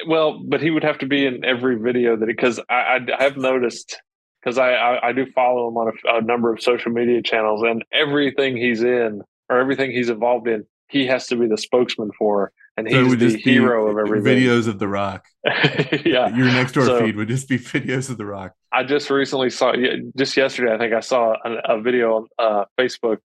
Well, 0.08 0.42
but 0.44 0.62
he 0.62 0.72
would 0.72 0.84
have 0.84 0.98
to 1.00 1.06
be 1.06 1.26
in 1.28 1.46
every 1.46 1.78
video 1.78 2.16
that 2.16 2.28
he, 2.28 2.34
because 2.34 2.60
I, 2.70 3.00
I 3.20 3.24
have 3.24 3.38
noticed 3.38 4.02
because 4.46 4.58
I, 4.60 4.74
I 4.74 5.10
I 5.10 5.12
do 5.14 5.26
follow 5.34 5.68
him 5.68 5.78
on 5.78 5.92
a, 6.06 6.18
a 6.18 6.22
number 6.22 6.54
of 6.54 6.62
social 6.62 6.92
media 6.92 7.22
channels 7.24 7.64
and 7.64 7.84
everything 7.92 8.56
he's 8.56 8.84
in 8.84 9.22
or 9.50 9.58
everything 9.60 9.92
he's 9.92 10.10
involved 10.10 10.48
in, 10.48 10.66
he 10.90 11.08
has 11.08 11.28
to 11.28 11.36
be 11.36 11.48
the 11.48 11.58
spokesman 11.58 12.12
for, 12.18 12.52
and 12.78 12.88
So 12.90 13.06
he's 13.06 13.18
the 13.34 13.38
hero 13.38 13.88
of 13.90 13.98
everything. 13.98 14.38
videos 14.44 14.68
of 14.68 14.78
the 14.80 14.88
Rock. 14.88 15.26
yeah, 15.46 16.36
Your 16.36 16.46
next 16.48 16.74
door 16.74 16.86
So- 16.86 17.00
feed 17.00 17.16
would 17.16 17.28
just 17.28 17.50
be 17.50 17.58
videos 17.60 18.10
of 18.10 18.18
the 18.18 18.26
Rock. 18.26 18.54
I 18.72 18.84
just 18.84 19.10
recently 19.10 19.50
saw, 19.50 19.74
just 20.18 20.36
yesterday, 20.38 20.74
I 20.74 20.78
think 20.78 20.94
I 20.94 21.00
saw 21.00 21.36
a, 21.46 21.76
a 21.78 21.82
video 21.82 22.16
on 22.16 22.28
uh, 22.38 22.66
Facebook 22.80 23.20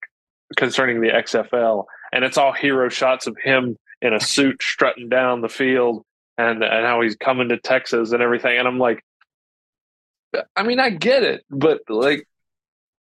concerning 0.56 1.00
the 1.00 1.09
XFL, 1.09 1.85
and 2.12 2.24
it's 2.24 2.37
all 2.38 2.52
hero 2.52 2.88
shots 2.88 3.26
of 3.26 3.37
him 3.42 3.76
in 4.02 4.14
a 4.14 4.20
suit 4.20 4.62
strutting 4.62 5.09
down 5.09 5.40
the 5.40 5.48
field 5.48 6.04
and, 6.38 6.62
and 6.62 6.87
how 6.87 7.00
he's 7.00 7.16
coming 7.16 7.48
to 7.50 7.59
Texas 7.59 8.12
and 8.12 8.22
everything. 8.22 8.59
And 8.59 8.66
I'm 8.68 8.78
like, 8.78 9.02
I 10.57 10.62
mean, 10.62 10.79
I 10.81 10.90
get 10.90 11.23
it, 11.23 11.45
but 11.51 11.81
like, 11.88 12.27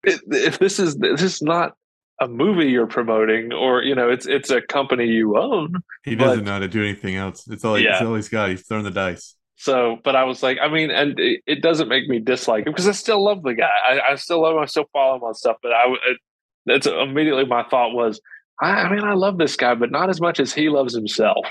it, 0.04 0.20
if 0.28 0.58
this 0.58 0.78
is 0.78 0.96
this 0.96 1.22
is 1.22 1.42
not 1.42 1.74
a 2.20 2.26
movie 2.28 2.70
you're 2.70 2.86
promoting, 2.86 3.52
or 3.52 3.82
you 3.82 3.94
know, 3.94 4.08
it's 4.10 4.26
it's 4.26 4.50
a 4.50 4.60
company 4.60 5.06
you 5.06 5.38
own, 5.38 5.74
He 6.04 6.14
doesn't 6.14 6.40
But- 6.40 6.44
know 6.46 6.52
how 6.52 6.58
to 6.60 6.68
do 6.68 6.82
anything 6.82 7.16
else. 7.16 7.46
It's 7.48 7.64
all. 7.64 7.74
It's 7.76 8.00
all 8.02 8.14
he's 8.14 8.28
got. 8.28 8.50
He's 8.50 8.66
throwing 8.66 8.84
the 8.84 8.90
dice. 8.90 9.34
So, 9.60 9.98
but 10.04 10.14
I 10.14 10.22
was 10.22 10.40
like, 10.42 10.58
I 10.62 10.68
mean, 10.68 10.90
and 10.92 11.18
it, 11.18 11.42
it 11.44 11.62
doesn't 11.62 11.88
make 11.88 12.08
me 12.08 12.20
dislike 12.20 12.64
him 12.64 12.72
because 12.72 12.86
I 12.86 12.92
still 12.92 13.22
love 13.24 13.42
the 13.42 13.54
guy. 13.54 13.68
I, 13.84 14.12
I 14.12 14.14
still 14.14 14.40
love 14.40 14.54
him. 14.54 14.62
I 14.62 14.66
still 14.66 14.88
follow 14.92 15.16
him 15.16 15.24
on 15.24 15.34
stuff. 15.34 15.56
But 15.62 15.72
I, 15.72 15.92
it, 16.06 16.18
that's 16.64 16.86
immediately 16.86 17.44
my 17.44 17.64
thought 17.64 17.92
was, 17.92 18.20
I, 18.62 18.70
I 18.82 18.94
mean, 18.94 19.02
I 19.02 19.14
love 19.14 19.36
this 19.36 19.56
guy, 19.56 19.74
but 19.74 19.90
not 19.90 20.10
as 20.10 20.20
much 20.20 20.38
as 20.38 20.54
he 20.54 20.68
loves 20.68 20.94
himself. 20.94 21.44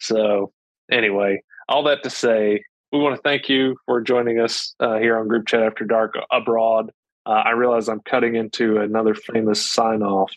So, 0.00 0.52
anyway, 0.90 1.42
all 1.68 1.82
that 1.84 2.02
to 2.04 2.10
say, 2.10 2.64
we 2.92 2.98
want 2.98 3.16
to 3.16 3.22
thank 3.22 3.48
you 3.48 3.76
for 3.86 4.02
joining 4.02 4.38
us 4.38 4.74
uh, 4.78 4.98
here 4.98 5.18
on 5.18 5.26
Group 5.26 5.46
Chat 5.46 5.62
After 5.62 5.84
Dark 5.84 6.14
abroad. 6.30 6.90
Uh, 7.24 7.30
I 7.30 7.50
realize 7.52 7.88
I'm 7.88 8.02
cutting 8.04 8.36
into 8.36 8.78
another 8.78 9.14
famous 9.14 9.64
sign 9.64 10.02
off, 10.02 10.30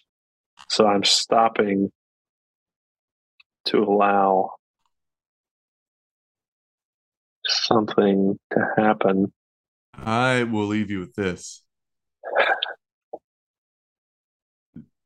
so 0.69 0.87
I'm 0.87 1.03
stopping 1.03 1.91
to 3.65 3.79
allow 3.79 4.51
something 7.45 8.39
to 8.53 8.67
happen. 8.77 9.33
I 9.93 10.43
will 10.43 10.67
leave 10.67 10.89
you 10.89 10.99
with 10.99 11.15
this. 11.15 11.61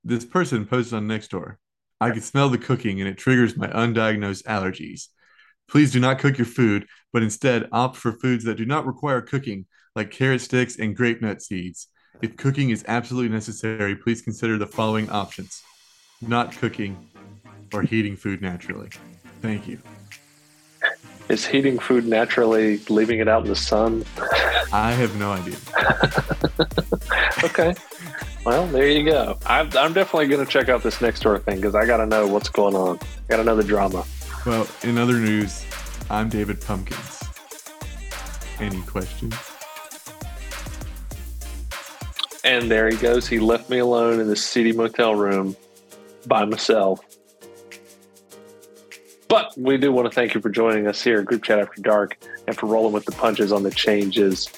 This 0.04 0.26
person 0.26 0.66
posted 0.66 0.96
on 0.96 1.08
Nextdoor. 1.08 1.56
I 2.00 2.12
can 2.12 2.22
smell 2.22 2.50
the 2.50 2.58
cooking 2.58 3.02
and 3.02 3.10
it 3.10 3.18
triggers 3.18 3.58
my 3.58 3.68
undiagnosed 3.68 4.44
allergies. 4.44 5.08
Please 5.70 5.92
do 5.92 6.00
not 6.00 6.20
cook 6.20 6.38
your 6.38 6.46
food, 6.46 6.88
but 7.14 7.24
instead 7.24 7.68
opt 7.72 7.96
for 7.96 8.12
foods 8.12 8.44
that 8.46 8.58
do 8.58 8.66
not 8.66 8.86
require 8.86 9.22
cooking, 9.22 9.66
like 9.96 10.12
carrot 10.12 10.42
sticks 10.42 10.78
and 10.78 10.96
grape 10.96 11.22
nut 11.22 11.42
seeds. 11.42 11.88
If 12.22 12.38
cooking 12.38 12.72
is 12.72 12.84
absolutely 12.88 13.30
necessary, 13.30 13.96
please 13.96 14.22
consider 14.22 14.58
the 14.58 14.68
following 14.68 15.10
options 15.10 15.62
not 16.22 16.52
cooking 16.58 16.98
or 17.74 17.82
heating 17.82 18.16
food 18.16 18.42
naturally. 18.42 18.90
Thank 19.42 19.68
you. 19.68 19.80
Is 21.30 21.46
heating 21.46 21.78
food 21.78 22.06
naturally 22.06 22.80
leaving 22.90 23.20
it 23.20 23.28
out 23.28 23.44
in 23.44 23.50
the 23.50 23.56
sun? 23.56 24.04
I 24.74 24.92
have 24.92 25.16
no 25.18 25.32
idea. 25.32 25.58
okay. 27.44 27.76
Well, 28.46 28.66
there 28.68 28.88
you 28.88 29.06
go. 29.06 29.38
I'm, 29.46 29.70
I'm 29.78 29.94
definitely 29.94 30.28
going 30.28 30.44
to 30.44 30.52
check 30.52 30.70
out 30.70 30.82
this 30.82 31.02
next 31.02 31.22
door 31.22 31.38
thing 31.38 31.58
because 31.58 31.76
I 31.76 31.86
got 31.86 31.98
to 31.98 32.06
know 32.06 32.26
what's 32.26 32.50
going 32.50 32.76
on. 32.76 33.00
Got 33.28 33.38
to 33.38 33.44
know 33.44 33.56
the 33.56 33.64
drama. 33.64 34.06
Well, 34.46 34.68
in 34.84 34.98
other 34.98 35.18
news, 35.18 35.66
I'm 36.10 36.30
David 36.30 36.62
Pumpkins. 36.62 37.24
Any 38.60 38.82
questions? 38.84 39.36
And 42.44 42.72
there 42.72 42.90
he 42.90 42.98
goes. 42.98 43.28
He 43.28 43.40
left 43.40 43.70
me 43.70 43.80
alone 43.80 44.20
in 44.20 44.28
the 44.28 44.36
seedy 44.36 44.72
motel 44.72 45.16
room 45.16 45.56
by 46.26 46.46
myself. 46.46 47.02
But 49.28 49.54
we 49.58 49.78
do 49.78 49.92
want 49.92 50.08
to 50.10 50.16
thank 50.16 50.34
you 50.34 50.42
for 50.42 50.50
joining 50.50 50.88
us 50.88 51.04
here 51.04 51.20
at 51.20 51.26
Group 51.26 51.44
Chat 51.44 51.60
After 51.60 51.82
Dark 51.82 52.18
and 52.48 52.58
for 52.58 52.66
rolling 52.66 52.94
with 52.94 53.06
the 53.06 53.12
punches 53.12 53.52
on 53.52 53.64
the 53.64 53.72
changes. 53.72 54.50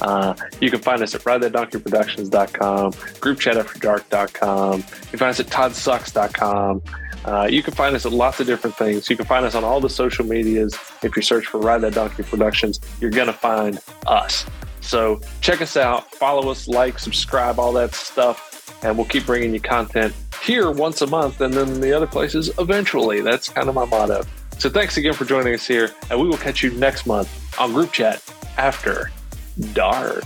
Uh, 0.00 0.34
you 0.60 0.70
can 0.70 0.80
find 0.80 1.02
us 1.02 1.14
at 1.14 1.22
RideThatDonkeyProductions.com, 1.22 2.92
GroupChatAfterDark.com. 2.92 4.78
You 4.78 4.84
can 5.10 5.18
find 5.18 5.30
us 5.30 5.40
at 5.40 5.46
ToddSucks.com. 5.46 6.82
Uh, 7.24 7.46
you 7.50 7.62
can 7.62 7.74
find 7.74 7.94
us 7.94 8.06
at 8.06 8.12
lots 8.12 8.40
of 8.40 8.46
different 8.46 8.76
things. 8.76 9.08
You 9.10 9.16
can 9.16 9.26
find 9.26 9.44
us 9.44 9.54
on 9.54 9.64
all 9.64 9.80
the 9.80 9.90
social 9.90 10.24
medias. 10.24 10.74
If 11.02 11.16
you 11.16 11.22
search 11.22 11.46
for 11.46 11.58
Ride 11.58 11.82
That 11.82 11.94
Donkey 11.94 12.22
Productions, 12.22 12.80
you're 13.00 13.10
going 13.10 13.26
to 13.26 13.32
find 13.32 13.78
us. 14.06 14.46
So 14.80 15.20
check 15.40 15.60
us 15.60 15.76
out, 15.76 16.14
follow 16.14 16.50
us, 16.50 16.66
like, 16.66 16.98
subscribe, 16.98 17.58
all 17.58 17.72
that 17.74 17.94
stuff, 17.94 18.74
and 18.82 18.96
we'll 18.96 19.06
keep 19.06 19.26
bringing 19.26 19.52
you 19.52 19.60
content 19.60 20.14
here 20.42 20.70
once 20.70 21.02
a 21.02 21.06
month 21.06 21.40
and 21.42 21.52
then 21.52 21.80
the 21.80 21.92
other 21.92 22.06
places 22.06 22.50
eventually. 22.58 23.20
That's 23.20 23.48
kind 23.48 23.68
of 23.68 23.74
my 23.74 23.84
motto. 23.84 24.22
So 24.58 24.68
thanks 24.68 24.96
again 24.96 25.12
for 25.12 25.24
joining 25.24 25.54
us 25.54 25.66
here, 25.66 25.90
and 26.10 26.20
we 26.20 26.26
will 26.26 26.38
catch 26.38 26.62
you 26.62 26.70
next 26.72 27.06
month 27.06 27.58
on 27.58 27.72
Group 27.72 27.92
Chat 27.92 28.22
after 28.56 29.10
dark. 29.72 30.24